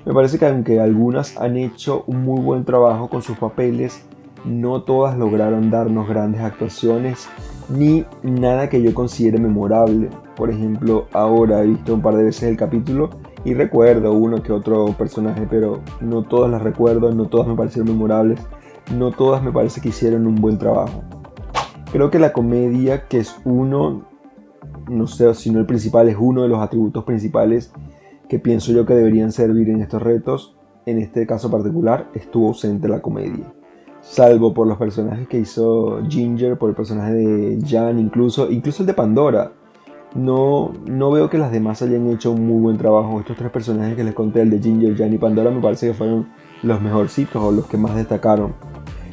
Me 0.05 0.13
parece 0.13 0.37
que 0.37 0.45
aunque 0.45 0.79
algunas 0.79 1.37
han 1.37 1.57
hecho 1.57 2.03
un 2.07 2.23
muy 2.23 2.41
buen 2.41 2.65
trabajo 2.65 3.09
con 3.09 3.21
sus 3.21 3.37
papeles, 3.37 4.05
no 4.45 4.83
todas 4.83 5.17
lograron 5.17 5.71
darnos 5.71 6.07
grandes 6.07 6.41
actuaciones 6.41 7.27
ni 7.69 8.05
nada 8.23 8.69
que 8.69 8.81
yo 8.81 8.93
considere 8.93 9.39
memorable. 9.39 10.09
Por 10.35 10.49
ejemplo, 10.49 11.07
ahora 11.13 11.63
he 11.63 11.67
visto 11.67 11.93
un 11.93 12.01
par 12.01 12.15
de 12.15 12.23
veces 12.23 12.43
el 12.43 12.57
capítulo 12.57 13.09
y 13.43 13.53
recuerdo 13.53 14.13
uno 14.13 14.41
que 14.43 14.51
otro 14.51 14.85
personaje, 14.97 15.47
pero 15.49 15.81
no 16.01 16.23
todas 16.23 16.51
las 16.51 16.61
recuerdo, 16.61 17.13
no 17.13 17.25
todas 17.25 17.47
me 17.47 17.55
parecieron 17.55 17.91
memorables, 17.91 18.39
no 18.95 19.11
todas 19.11 19.43
me 19.43 19.51
parece 19.51 19.81
que 19.81 19.89
hicieron 19.89 20.27
un 20.27 20.35
buen 20.35 20.57
trabajo. 20.57 21.03
Creo 21.91 22.11
que 22.11 22.19
la 22.19 22.33
comedia, 22.33 23.07
que 23.07 23.19
es 23.19 23.35
uno, 23.45 24.05
no 24.89 25.07
sé 25.07 25.33
si 25.33 25.49
no 25.49 25.59
el 25.59 25.65
principal, 25.65 26.09
es 26.09 26.17
uno 26.19 26.43
de 26.43 26.49
los 26.49 26.59
atributos 26.59 27.03
principales 27.03 27.71
que 28.27 28.39
pienso 28.39 28.73
yo 28.73 28.85
que 28.85 28.93
deberían 28.93 29.31
servir 29.31 29.69
en 29.69 29.81
estos 29.81 30.01
retos, 30.01 30.57
en 30.85 30.99
este 30.99 31.25
caso 31.25 31.49
particular, 31.49 32.09
estuvo 32.13 32.47
ausente 32.47 32.87
la 32.87 33.01
comedia. 33.01 33.45
Salvo 34.09 34.53
por 34.53 34.67
los 34.67 34.77
personajes 34.77 35.27
que 35.27 35.37
hizo 35.39 36.01
Ginger, 36.07 36.57
por 36.57 36.69
el 36.69 36.75
personaje 36.75 37.13
de 37.13 37.59
Jan, 37.67 37.99
incluso, 37.99 38.49
incluso 38.49 38.81
el 38.81 38.87
de 38.87 38.93
Pandora 38.93 39.51
no, 40.15 40.71
no 40.85 41.11
veo 41.11 41.29
que 41.29 41.37
las 41.37 41.51
demás 41.51 41.81
hayan 41.81 42.09
hecho 42.09 42.31
un 42.31 42.47
muy 42.47 42.61
buen 42.61 42.77
trabajo. 42.77 43.19
Estos 43.19 43.37
tres 43.37 43.51
personajes 43.51 43.95
que 43.95 44.03
les 44.03 44.13
conté, 44.13 44.41
el 44.41 44.49
de 44.49 44.59
Ginger, 44.59 44.97
Jan 44.97 45.13
y 45.13 45.17
Pandora, 45.17 45.51
me 45.51 45.61
parece 45.61 45.87
que 45.87 45.93
fueron 45.93 46.29
los 46.63 46.81
mejorcitos 46.81 47.43
o 47.43 47.51
los 47.51 47.67
que 47.67 47.77
más 47.77 47.95
destacaron. 47.95 48.53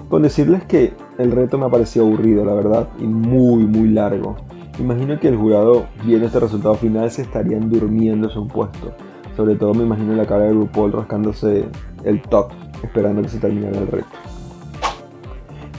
Con 0.09 0.22
decirles 0.22 0.64
que 0.64 0.94
el 1.18 1.33
reto 1.33 1.59
me 1.59 1.66
ha 1.66 1.70
parecido 1.70 2.07
aburrido, 2.07 2.44
la 2.44 2.54
verdad, 2.54 2.88
y 2.98 3.04
muy, 3.04 3.64
muy 3.64 3.88
largo. 3.88 4.37
Imagino 4.78 5.18
que 5.18 5.28
el 5.28 5.37
jurado, 5.37 5.87
viendo 6.04 6.26
este 6.26 6.40
resultado 6.40 6.74
final, 6.76 7.11
se 7.11 7.22
estarían 7.22 7.68
durmiendo 7.68 8.30
en 8.30 8.38
un 8.38 8.48
puesto. 8.48 8.92
Sobre 9.37 9.57
todo 9.57 9.74
me 9.74 9.83
imagino 9.83 10.14
la 10.14 10.26
cara 10.26 10.44
de 10.44 10.52
RuPaul 10.52 10.92
rascándose 10.92 11.64
el 12.04 12.22
top, 12.22 12.52
esperando 12.83 13.22
que 13.22 13.28
se 13.28 13.38
terminara 13.38 13.78
el 13.78 13.88
reto. 13.88 14.34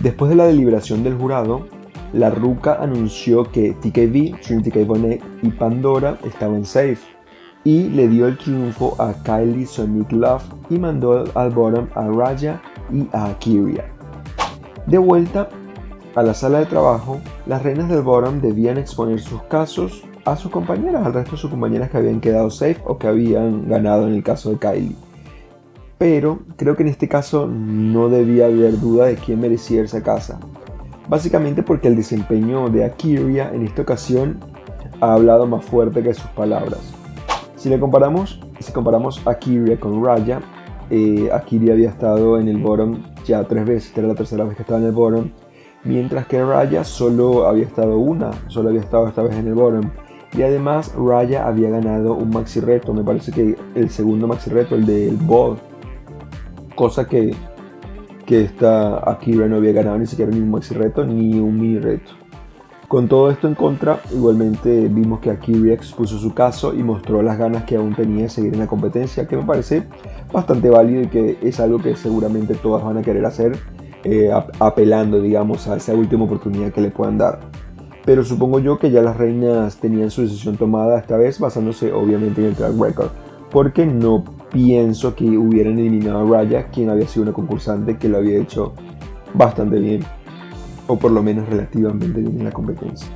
Después 0.06 0.30
de 0.30 0.36
la 0.36 0.46
deliberación 0.46 1.04
del 1.04 1.18
jurado, 1.18 1.66
la 2.14 2.30
Ruca 2.30 2.78
anunció 2.80 3.44
que 3.52 3.72
TKV, 3.72 4.40
Trinity 4.40 4.70
K. 4.70 4.86
Bonet 4.86 5.24
y 5.42 5.50
Pandora 5.50 6.20
estaban 6.24 6.64
safe 6.64 7.00
y 7.64 7.90
le 7.90 8.08
dio 8.08 8.28
el 8.28 8.38
triunfo 8.38 8.96
a 9.00 9.14
Kylie 9.24 9.66
Sonic 9.66 10.12
Love 10.12 10.44
y 10.70 10.78
mandó 10.78 11.24
al 11.34 11.50
bottom 11.50 11.88
a 11.96 12.08
Raya 12.08 12.62
y 12.94 13.08
a 13.14 13.32
Akiria. 13.32 13.86
De 14.86 15.00
vuelta 15.00 15.50
a 16.14 16.22
la 16.22 16.36
sala 16.36 16.60
de 16.60 16.68
trabajo, 16.68 17.20
las 17.48 17.64
reinas 17.64 17.90
del 17.90 18.04
bottom 18.04 18.42
debían 18.42 18.78
exponer 18.78 19.20
sus 19.20 19.42
casos 19.46 20.04
a 20.24 20.36
sus 20.36 20.52
compañeras, 20.52 21.04
al 21.04 21.16
resto 21.16 21.32
de 21.32 21.38
sus 21.38 21.50
compañeras 21.50 21.90
que 21.90 21.98
habían 21.98 22.22
quedado 22.22 22.52
safe 22.52 22.80
o 22.86 23.00
que 23.00 23.08
habían 23.08 23.68
ganado 23.68 24.08
en 24.08 24.14
el 24.14 24.22
caso 24.22 24.52
de 24.52 24.60
Kylie. 24.60 25.05
Pero 25.98 26.40
creo 26.58 26.76
que 26.76 26.84
en 26.84 26.90
este 26.90 27.08
caso 27.08 27.48
no 27.48 28.10
debía 28.10 28.46
haber 28.46 28.80
duda 28.80 29.06
de 29.06 29.16
quién 29.16 29.40
merecía 29.40 29.82
esa 29.82 30.04
casa 30.04 30.40
básicamente 31.08 31.64
porque 31.64 31.88
el 31.88 31.96
desempeño 31.96 32.70
de 32.70 32.86
Akiria 32.86 33.52
en 33.54 33.64
esta 33.64 33.82
ocasión 33.82 34.40
ha 35.02 35.14
hablado 35.14 35.46
más 35.46 35.66
fuerte 35.66 36.02
que 36.02 36.14
sus 36.14 36.30
palabras. 36.32 36.94
Si 37.56 37.70
le 37.70 37.80
comparamos, 37.80 38.42
si 38.60 38.72
comparamos 38.72 39.22
Akiria 39.26 39.80
con 39.80 40.04
Raya, 40.04 40.42
eh, 40.90 41.30
Akiria 41.34 41.74
había 41.74 41.90
estado 41.90 42.40
en 42.40 42.48
el 42.48 42.58
bottom 42.58 43.04
ya 43.26 43.44
tres 43.44 43.66
veces, 43.66 43.98
era 43.98 44.08
la 44.08 44.16
tercera 44.16 44.44
vez 44.44 44.56
que 44.56 44.62
estaba 44.62 44.80
en 44.80 44.86
el 44.86 44.92
bottom, 44.92 45.32
mientras 45.84 46.28
que 46.28 46.44
Raya 46.44 46.84
solo 46.84 47.48
había 47.48 47.66
estado 47.66 47.98
una, 47.98 48.32
solo 48.48 48.70
había 48.70 48.82
estado 48.82 49.08
esta 49.08 49.24
vez 49.24 49.36
en 49.36 49.48
el 49.48 49.56
bottom. 49.56 49.90
Y 50.34 50.42
además 50.42 50.94
Raya 50.96 51.48
había 51.48 51.70
ganado 51.70 52.14
un 52.14 52.30
maxi 52.30 52.60
reto, 52.60 52.94
me 52.94 53.04
parece 53.04 53.32
que 53.32 53.56
el 53.74 53.90
segundo 53.90 54.28
maxi 54.28 54.50
reto, 54.50 54.76
el 54.76 54.86
del 54.86 55.16
ball, 55.16 55.58
cosa 56.76 57.08
que 57.08 57.34
que 58.26 58.42
esta 58.42 59.10
Akira 59.10 59.48
no 59.48 59.58
había 59.58 59.72
ganado 59.72 59.98
ni 59.98 60.08
siquiera 60.08 60.32
ni 60.32 60.40
un 60.40 60.52
maxi 60.52 60.74
reto 60.74 61.06
ni 61.06 61.40
un 61.40 61.60
mini 61.60 61.80
reto. 61.80 62.12
Con 62.88 63.08
todo 63.08 63.32
esto 63.32 63.48
en 63.48 63.56
contra, 63.56 64.00
igualmente 64.14 64.88
vimos 64.88 65.20
que 65.20 65.32
Akira 65.32 65.74
expuso 65.74 66.18
su 66.18 66.34
caso 66.34 66.74
y 66.74 66.84
mostró 66.84 67.22
las 67.22 67.38
ganas 67.38 67.64
que 67.64 67.76
aún 67.76 67.96
tenía 67.96 68.24
de 68.24 68.30
seguir 68.30 68.54
en 68.54 68.60
la 68.60 68.68
competencia, 68.68 69.28
que 69.28 69.38
me 69.38 69.44
parece 69.44 69.84
bastante 70.32 70.70
válido 70.70 71.02
y 71.02 71.08
que 71.08 71.38
es 71.42 71.60
algo 71.60 71.80
que 71.80 71.96
seguramente 71.96 72.54
todas 72.56 72.84
van 72.84 72.98
a 72.98 73.02
querer 73.02 73.26
hacer, 73.26 73.58
eh, 74.04 74.32
apelando, 74.60 75.20
digamos, 75.20 75.68
a 75.68 75.78
esa 75.78 75.94
última 75.94 76.26
oportunidad 76.26 76.72
que 76.72 76.82
le 76.82 76.92
puedan 76.92 77.18
dar. 77.18 77.40
Pero 78.06 78.24
supongo 78.24 78.60
yo 78.60 78.78
que 78.78 78.92
ya 78.92 79.02
las 79.02 79.18
reinas 79.18 79.78
tenían 79.78 80.12
su 80.12 80.22
decisión 80.22 80.56
tomada 80.58 81.00
esta 81.00 81.18
vez, 81.18 81.40
basándose 81.40 81.92
obviamente 81.92 82.42
en 82.42 82.48
el 82.48 82.56
track 82.56 82.80
record, 82.80 83.10
porque 83.52 83.86
no 83.86 84.24
pienso 84.52 85.16
que 85.16 85.26
hubieran 85.38 85.80
eliminado 85.80 86.26
a 86.26 86.38
Raya, 86.38 86.68
quien 86.68 86.90
había 86.90 87.08
sido 87.08 87.24
una 87.24 87.34
concursante 87.34 87.98
que 87.98 88.10
lo 88.10 88.18
había 88.18 88.40
hecho 88.40 88.74
bastante 89.34 89.80
bien, 89.80 90.04
o 90.88 90.98
por 90.98 91.12
lo 91.12 91.22
menos 91.22 91.48
relativamente 91.50 92.22
bien 92.22 92.40
en 92.40 92.46
la 92.46 92.52
competencia. 92.52 93.10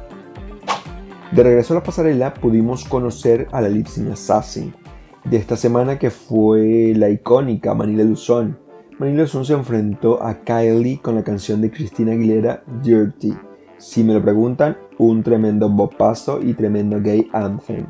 De 1.31 1.43
regreso 1.43 1.73
a 1.73 1.77
la 1.77 1.83
pasarela 1.83 2.33
pudimos 2.33 2.85
conocer 2.85 3.47
a 3.51 3.61
la 3.61 3.69
Lipsing 3.69 4.11
Assassin 4.11 4.73
de 5.25 5.37
esta 5.37 5.55
semana 5.55 5.99
que 5.99 6.09
fue 6.09 6.93
la 6.95 7.09
icónica 7.09 7.75
Manila 7.75 8.03
Luzón. 8.03 8.57
Manila 8.97 9.21
Luzón 9.21 9.45
se 9.45 9.53
enfrentó 9.53 10.23
a 10.23 10.41
Kylie 10.41 10.99
con 10.99 11.15
la 11.15 11.23
canción 11.23 11.61
de 11.61 11.69
Cristina 11.69 12.13
Aguilera 12.13 12.63
Dirty. 12.81 13.33
Si 13.77 14.03
me 14.03 14.13
lo 14.13 14.21
preguntan, 14.21 14.77
un 14.97 15.21
tremendo 15.21 15.69
bopazo 15.69 16.41
y 16.41 16.53
tremendo 16.53 16.99
gay 16.99 17.29
anthem. 17.31 17.85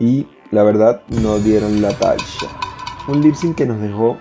Y 0.00 0.26
la 0.50 0.62
verdad 0.62 1.02
no 1.22 1.38
dieron 1.38 1.82
la 1.82 1.90
talla. 1.90 2.48
Un 3.08 3.20
lip 3.20 3.34
sync 3.34 3.56
que 3.56 3.66
nos 3.66 3.80
dejó 3.80 4.16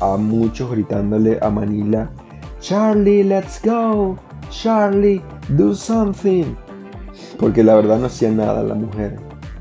a 0.00 0.16
muchos 0.16 0.70
gritándole 0.70 1.38
a 1.40 1.50
Manila, 1.50 2.10
Charlie, 2.60 3.22
let's 3.24 3.60
go, 3.62 4.16
Charlie, 4.50 5.22
do 5.48 5.74
something. 5.74 6.54
Porque 7.38 7.62
la 7.62 7.74
verdad 7.74 7.98
no 7.98 8.06
hacía 8.06 8.30
nada 8.30 8.62
la 8.62 8.74
mujer. 8.74 9.16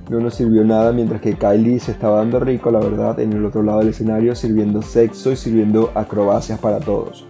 No 0.10 0.20
nos 0.20 0.36
sirvió 0.36 0.64
nada 0.64 0.92
mientras 0.92 1.22
que 1.22 1.36
Kylie 1.36 1.80
se 1.80 1.92
estaba 1.92 2.18
dando 2.18 2.40
rico, 2.40 2.72
la 2.72 2.80
verdad, 2.80 3.20
en 3.20 3.32
el 3.32 3.46
otro 3.46 3.62
lado 3.62 3.80
del 3.80 3.90
escenario, 3.90 4.36
sirviendo 4.36 4.82
sexo 4.82 5.32
y 5.32 5.36
sirviendo 5.36 5.92
acrobacias 5.94 6.60
para 6.60 6.80
todos. 6.80 7.28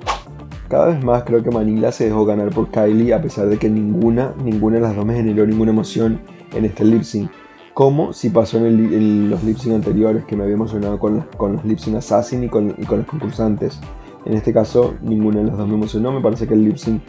Cada 0.70 0.86
vez 0.86 1.04
más 1.04 1.24
creo 1.24 1.44
que 1.44 1.52
Manila 1.52 1.92
se 1.92 2.06
dejó 2.06 2.26
ganar 2.26 2.52
por 2.52 2.70
Kylie 2.70 3.14
a 3.14 3.22
pesar 3.22 3.48
de 3.48 3.58
que 3.58 3.70
ninguna, 3.70 4.34
ninguna 4.44 4.78
de 4.78 4.82
las 4.84 4.96
dos 4.96 5.06
me 5.06 5.16
generó 5.16 5.46
ninguna 5.46 5.72
emoción 5.72 6.22
en 6.54 6.66
este 6.66 6.86
lip 6.86 7.04
sync. 7.04 7.30
Como 7.80 8.12
si 8.12 8.30
pasó 8.30 8.58
en, 8.58 9.30
los 9.30 9.42
lip 9.46 9.58
anteriores 9.74 10.26
que 10.26 10.36
me 10.36 10.44
había 10.44 10.56
emocionado 10.56 11.00
con, 11.00 11.22
con 11.38 11.54
los 11.54 11.64
lip 11.64 11.80
Assassin 11.96 12.44
y 12.44 12.50
con, 12.50 12.76
los 12.78 13.06
concursantes. 13.06 13.80
En 14.26 14.34
este 14.34 14.52
caso, 14.52 14.96
ninguna 15.02 15.40
de 15.40 15.46
las 15.46 15.58
dos 15.58 15.66
me 15.66 15.76
emocionó. 15.76 16.12
Me 16.12 16.20
parece 16.20 16.46
que 16.46 16.56
el 16.56 16.66
lip 16.66 16.76
si 16.76 17.00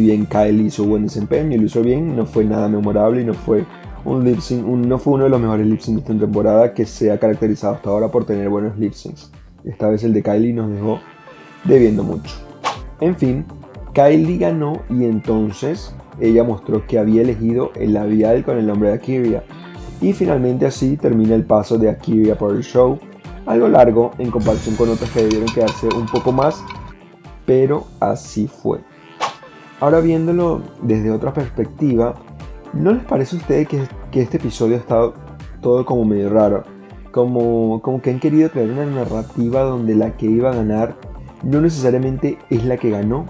bien 0.00 0.26
Kylie 0.26 0.66
hizo 0.66 0.84
buen 0.84 1.02
desempeño 1.02 1.56
y 1.56 1.58
lo 1.58 1.66
hizo 1.66 1.82
bien, 1.82 2.14
no 2.14 2.26
fue 2.26 2.44
nada 2.44 2.68
memorable 2.68 3.22
y 3.22 3.24
no 3.24 3.34
fue 3.34 3.64
un 4.04 4.22
lip 4.22 4.38
sync, 4.38 4.64
no 4.64 5.00
fue 5.00 5.14
uno 5.14 5.24
de 5.24 5.30
los 5.30 5.40
mejores 5.40 5.66
lip 5.66 5.80
de 5.80 5.98
esta 5.98 6.14
temporada 6.14 6.74
que 6.74 6.86
se 6.86 7.10
ha 7.10 7.18
caracterizado 7.18 7.74
hasta 7.74 7.90
ahora 7.90 8.06
por 8.06 8.24
tener 8.24 8.48
buenos 8.48 8.78
lip 8.78 8.92
syncs. 8.92 9.32
Esta 9.64 9.88
vez 9.88 10.04
el 10.04 10.12
de 10.12 10.22
Kylie 10.22 10.52
nos 10.52 10.70
dejó 10.70 11.00
debiendo 11.64 12.04
mucho. 12.04 12.30
En 13.00 13.16
fin, 13.16 13.44
Kylie 13.94 14.38
ganó 14.38 14.74
y 14.88 15.06
entonces 15.06 15.92
ella 16.20 16.44
mostró 16.44 16.86
que 16.86 17.00
había 17.00 17.22
elegido 17.22 17.72
el 17.74 17.94
labial 17.94 18.44
con 18.44 18.58
el 18.58 18.68
nombre 18.68 18.90
de 18.90 18.94
Akiria. 18.94 19.42
Y 20.00 20.12
finalmente 20.12 20.66
así 20.66 20.96
termina 20.96 21.34
el 21.34 21.44
paso 21.44 21.76
de 21.76 21.90
Akiria 21.90 22.36
por 22.36 22.54
el 22.54 22.62
show, 22.62 22.98
algo 23.46 23.68
largo 23.68 24.12
en 24.18 24.30
comparación 24.30 24.76
con 24.76 24.88
otras 24.88 25.10
que 25.10 25.22
debieron 25.22 25.48
quedarse 25.48 25.88
un 25.94 26.06
poco 26.06 26.32
más, 26.32 26.62
pero 27.44 27.86
así 28.00 28.46
fue. 28.46 28.80
Ahora 29.80 30.00
viéndolo 30.00 30.62
desde 30.82 31.10
otra 31.10 31.32
perspectiva, 31.32 32.14
¿no 32.72 32.92
les 32.92 33.04
parece 33.04 33.36
a 33.36 33.38
ustedes 33.38 33.68
que, 33.68 33.82
que 34.10 34.22
este 34.22 34.36
episodio 34.36 34.76
ha 34.76 34.78
estado 34.78 35.14
todo 35.60 35.84
como 35.84 36.04
medio 36.04 36.30
raro? 36.30 36.64
Como, 37.12 37.82
como 37.82 38.00
que 38.00 38.10
han 38.10 38.20
querido 38.20 38.50
crear 38.50 38.70
una 38.70 38.86
narrativa 38.86 39.62
donde 39.62 39.94
la 39.94 40.16
que 40.16 40.26
iba 40.26 40.50
a 40.50 40.54
ganar 40.54 40.96
no 41.42 41.60
necesariamente 41.60 42.38
es 42.50 42.64
la 42.64 42.76
que 42.76 42.90
ganó 42.90 43.26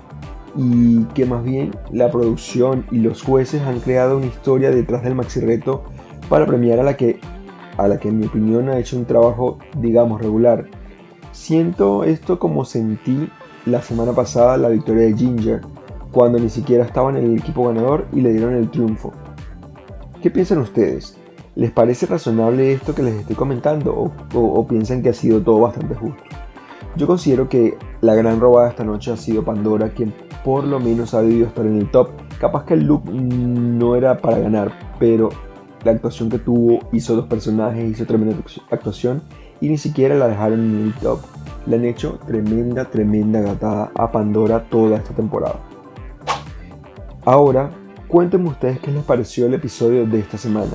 y 0.56 1.04
que 1.14 1.24
más 1.24 1.44
bien 1.44 1.70
la 1.92 2.11
producción 2.11 2.85
y 2.90 2.98
los 2.98 3.22
jueces 3.22 3.62
han 3.62 3.80
creado 3.80 4.16
una 4.16 4.26
historia 4.26 4.70
detrás 4.70 5.02
del 5.02 5.14
maxi 5.14 5.40
reto 5.40 5.85
para 6.30 6.46
premiar 6.46 6.78
a 6.78 6.84
la 6.84 6.96
que 6.96 7.20
a 7.76 7.86
la 7.88 7.98
que 7.98 8.08
en 8.08 8.18
mi 8.18 8.26
opinión 8.26 8.70
ha 8.70 8.78
hecho 8.78 8.96
un 8.96 9.04
trabajo 9.04 9.58
digamos 9.76 10.22
regular. 10.22 10.66
Siento 11.32 12.04
esto 12.04 12.38
como 12.38 12.64
sentí 12.64 13.28
la 13.66 13.82
semana 13.82 14.12
pasada 14.12 14.56
la 14.56 14.68
victoria 14.68 15.04
de 15.04 15.16
Ginger, 15.16 15.60
cuando 16.12 16.38
ni 16.38 16.48
siquiera 16.48 16.84
estaba 16.84 17.10
en 17.10 17.16
el 17.16 17.38
equipo 17.38 17.68
ganador 17.68 18.06
y 18.12 18.22
le 18.22 18.32
dieron 18.32 18.54
el 18.54 18.70
triunfo. 18.70 19.12
¿Qué 20.22 20.30
piensan 20.30 20.58
ustedes? 20.58 21.16
¿Les 21.56 21.70
parece 21.70 22.06
razonable 22.06 22.72
esto 22.72 22.94
que 22.94 23.02
les 23.02 23.14
estoy 23.14 23.36
comentando 23.36 23.94
o 24.32 24.66
piensan 24.66 25.02
que 25.02 25.10
ha 25.10 25.14
sido 25.14 25.42
todo 25.42 25.60
bastante 25.60 25.94
justo? 25.94 26.22
Yo 26.96 27.06
considero 27.06 27.48
que 27.48 27.76
la 28.00 28.14
gran 28.14 28.40
robada 28.40 28.68
esta 28.68 28.84
noche 28.84 29.12
ha 29.12 29.16
sido 29.16 29.44
Pandora, 29.44 29.90
quien 29.90 30.12
por 30.44 30.64
lo 30.64 30.80
menos 30.80 31.14
ha 31.14 31.22
debido 31.22 31.46
estar 31.46 31.66
en 31.66 31.78
el 31.78 31.90
top. 31.90 32.10
Capaz 32.40 32.64
que 32.64 32.74
el 32.74 32.84
look 32.84 33.10
no 33.10 33.96
era 33.96 34.18
para 34.18 34.38
ganar, 34.38 34.72
pero 34.98 35.28
la 35.84 35.92
actuación 35.92 36.28
que 36.28 36.38
tuvo, 36.38 36.80
hizo 36.92 37.16
dos 37.16 37.26
personajes, 37.26 37.90
hizo 37.90 38.06
tremenda 38.06 38.36
actuación 38.70 39.22
y 39.60 39.68
ni 39.68 39.78
siquiera 39.78 40.14
la 40.14 40.28
dejaron 40.28 40.60
en 40.60 40.86
el 40.86 40.94
top. 40.94 41.20
Le 41.66 41.76
han 41.76 41.84
hecho 41.84 42.18
tremenda, 42.26 42.86
tremenda 42.86 43.40
gatada 43.40 43.90
a 43.94 44.10
Pandora 44.10 44.64
toda 44.68 44.96
esta 44.96 45.14
temporada. 45.14 45.60
Ahora, 47.24 47.70
cuéntenme 48.08 48.48
ustedes 48.48 48.80
qué 48.80 48.90
les 48.90 49.04
pareció 49.04 49.46
el 49.46 49.54
episodio 49.54 50.06
de 50.06 50.18
esta 50.18 50.38
semana. 50.38 50.72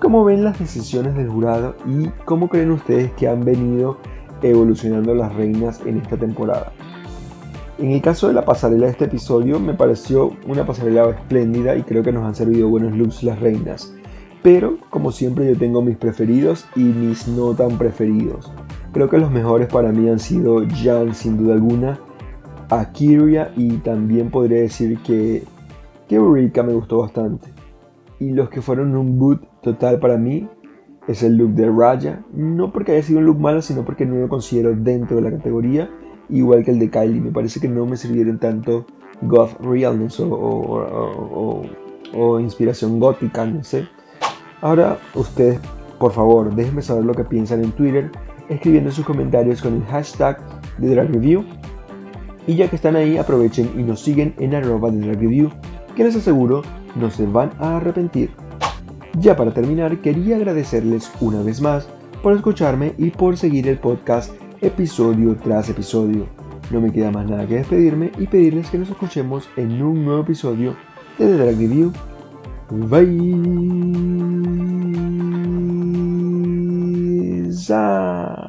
¿Cómo 0.00 0.24
ven 0.24 0.44
las 0.44 0.58
decisiones 0.58 1.16
del 1.16 1.28
jurado 1.28 1.74
y 1.86 2.08
cómo 2.24 2.48
creen 2.48 2.70
ustedes 2.70 3.12
que 3.12 3.28
han 3.28 3.44
venido 3.44 3.98
evolucionando 4.42 5.14
las 5.14 5.34
reinas 5.34 5.80
en 5.86 5.98
esta 5.98 6.16
temporada. 6.16 6.72
En 7.78 7.90
el 7.90 8.00
caso 8.00 8.28
de 8.28 8.34
la 8.34 8.44
pasarela 8.44 8.86
de 8.86 8.92
este 8.92 9.04
episodio 9.04 9.60
me 9.60 9.74
pareció 9.74 10.32
una 10.46 10.66
pasarela 10.66 11.10
espléndida 11.10 11.76
y 11.76 11.82
creo 11.82 12.02
que 12.02 12.12
nos 12.12 12.24
han 12.24 12.34
servido 12.34 12.68
buenos 12.68 12.96
looks 12.96 13.22
las 13.22 13.38
reinas. 13.38 13.94
Pero 14.46 14.78
como 14.90 15.10
siempre 15.10 15.44
yo 15.44 15.58
tengo 15.58 15.82
mis 15.82 15.96
preferidos 15.96 16.68
y 16.76 16.84
mis 16.84 17.26
no 17.26 17.52
tan 17.54 17.78
preferidos. 17.78 18.52
Creo 18.92 19.10
que 19.10 19.18
los 19.18 19.32
mejores 19.32 19.66
para 19.66 19.90
mí 19.90 20.08
han 20.08 20.20
sido 20.20 20.62
Jan 20.68 21.16
sin 21.16 21.36
duda 21.36 21.54
alguna, 21.54 21.98
Akiria 22.70 23.50
y 23.56 23.78
también 23.78 24.30
podría 24.30 24.60
decir 24.60 25.00
que, 25.00 25.42
que 26.06 26.14
Eureka 26.14 26.62
me 26.62 26.74
gustó 26.74 26.98
bastante. 26.98 27.48
Y 28.20 28.30
los 28.30 28.48
que 28.48 28.62
fueron 28.62 28.96
un 28.96 29.18
boot 29.18 29.42
total 29.62 29.98
para 29.98 30.16
mí 30.16 30.48
es 31.08 31.24
el 31.24 31.36
look 31.36 31.50
de 31.54 31.68
Raya, 31.68 32.24
no 32.32 32.72
porque 32.72 32.92
haya 32.92 33.02
sido 33.02 33.18
un 33.18 33.26
look 33.26 33.40
malo, 33.40 33.62
sino 33.62 33.84
porque 33.84 34.06
no 34.06 34.14
lo 34.14 34.28
considero 34.28 34.76
dentro 34.76 35.16
de 35.16 35.22
la 35.22 35.32
categoría, 35.32 35.90
igual 36.28 36.62
que 36.62 36.70
el 36.70 36.78
de 36.78 36.88
Kylie. 36.88 37.20
Me 37.20 37.32
parece 37.32 37.58
que 37.58 37.68
no 37.68 37.84
me 37.84 37.96
sirvieron 37.96 38.38
tanto 38.38 38.86
goth 39.22 39.60
realness 39.60 40.20
o, 40.20 41.64
o, 42.14 42.38
inspiración 42.38 43.00
gótica, 43.00 43.44
no 43.44 43.64
sé. 43.64 43.88
Ahora 44.60 44.98
ustedes, 45.14 45.60
por 45.98 46.12
favor, 46.12 46.54
déjenme 46.54 46.82
saber 46.82 47.04
lo 47.04 47.14
que 47.14 47.24
piensan 47.24 47.62
en 47.62 47.72
Twitter, 47.72 48.10
escribiendo 48.48 48.90
sus 48.90 49.04
comentarios 49.04 49.60
con 49.62 49.74
el 49.74 49.84
hashtag 49.84 50.38
de 50.78 50.94
Drag 50.94 51.10
Review. 51.10 51.44
Y 52.46 52.54
ya 52.54 52.68
que 52.68 52.76
están 52.76 52.96
ahí, 52.96 53.18
aprovechen 53.18 53.72
y 53.76 53.82
nos 53.82 54.00
siguen 54.00 54.34
en 54.38 54.54
arroba 54.54 54.90
de 54.90 55.00
Drag 55.00 55.20
Review, 55.20 55.50
que 55.94 56.04
les 56.04 56.16
aseguro 56.16 56.62
no 56.94 57.10
se 57.10 57.26
van 57.26 57.50
a 57.58 57.76
arrepentir. 57.76 58.30
Ya 59.18 59.36
para 59.36 59.52
terminar, 59.52 59.98
quería 59.98 60.36
agradecerles 60.36 61.10
una 61.20 61.42
vez 61.42 61.60
más 61.60 61.88
por 62.22 62.34
escucharme 62.34 62.94
y 62.98 63.10
por 63.10 63.36
seguir 63.36 63.68
el 63.68 63.78
podcast 63.78 64.32
episodio 64.60 65.36
tras 65.36 65.68
episodio. 65.68 66.26
No 66.70 66.80
me 66.80 66.92
queda 66.92 67.10
más 67.10 67.28
nada 67.28 67.46
que 67.46 67.56
despedirme 67.56 68.10
y 68.18 68.26
pedirles 68.26 68.68
que 68.70 68.78
nos 68.78 68.90
escuchemos 68.90 69.48
en 69.56 69.80
un 69.82 70.04
nuevo 70.04 70.22
episodio 70.22 70.76
de 71.18 71.26
The 71.26 71.36
Drag 71.36 71.56
Review. 71.56 71.92
Vai. 72.70 73.06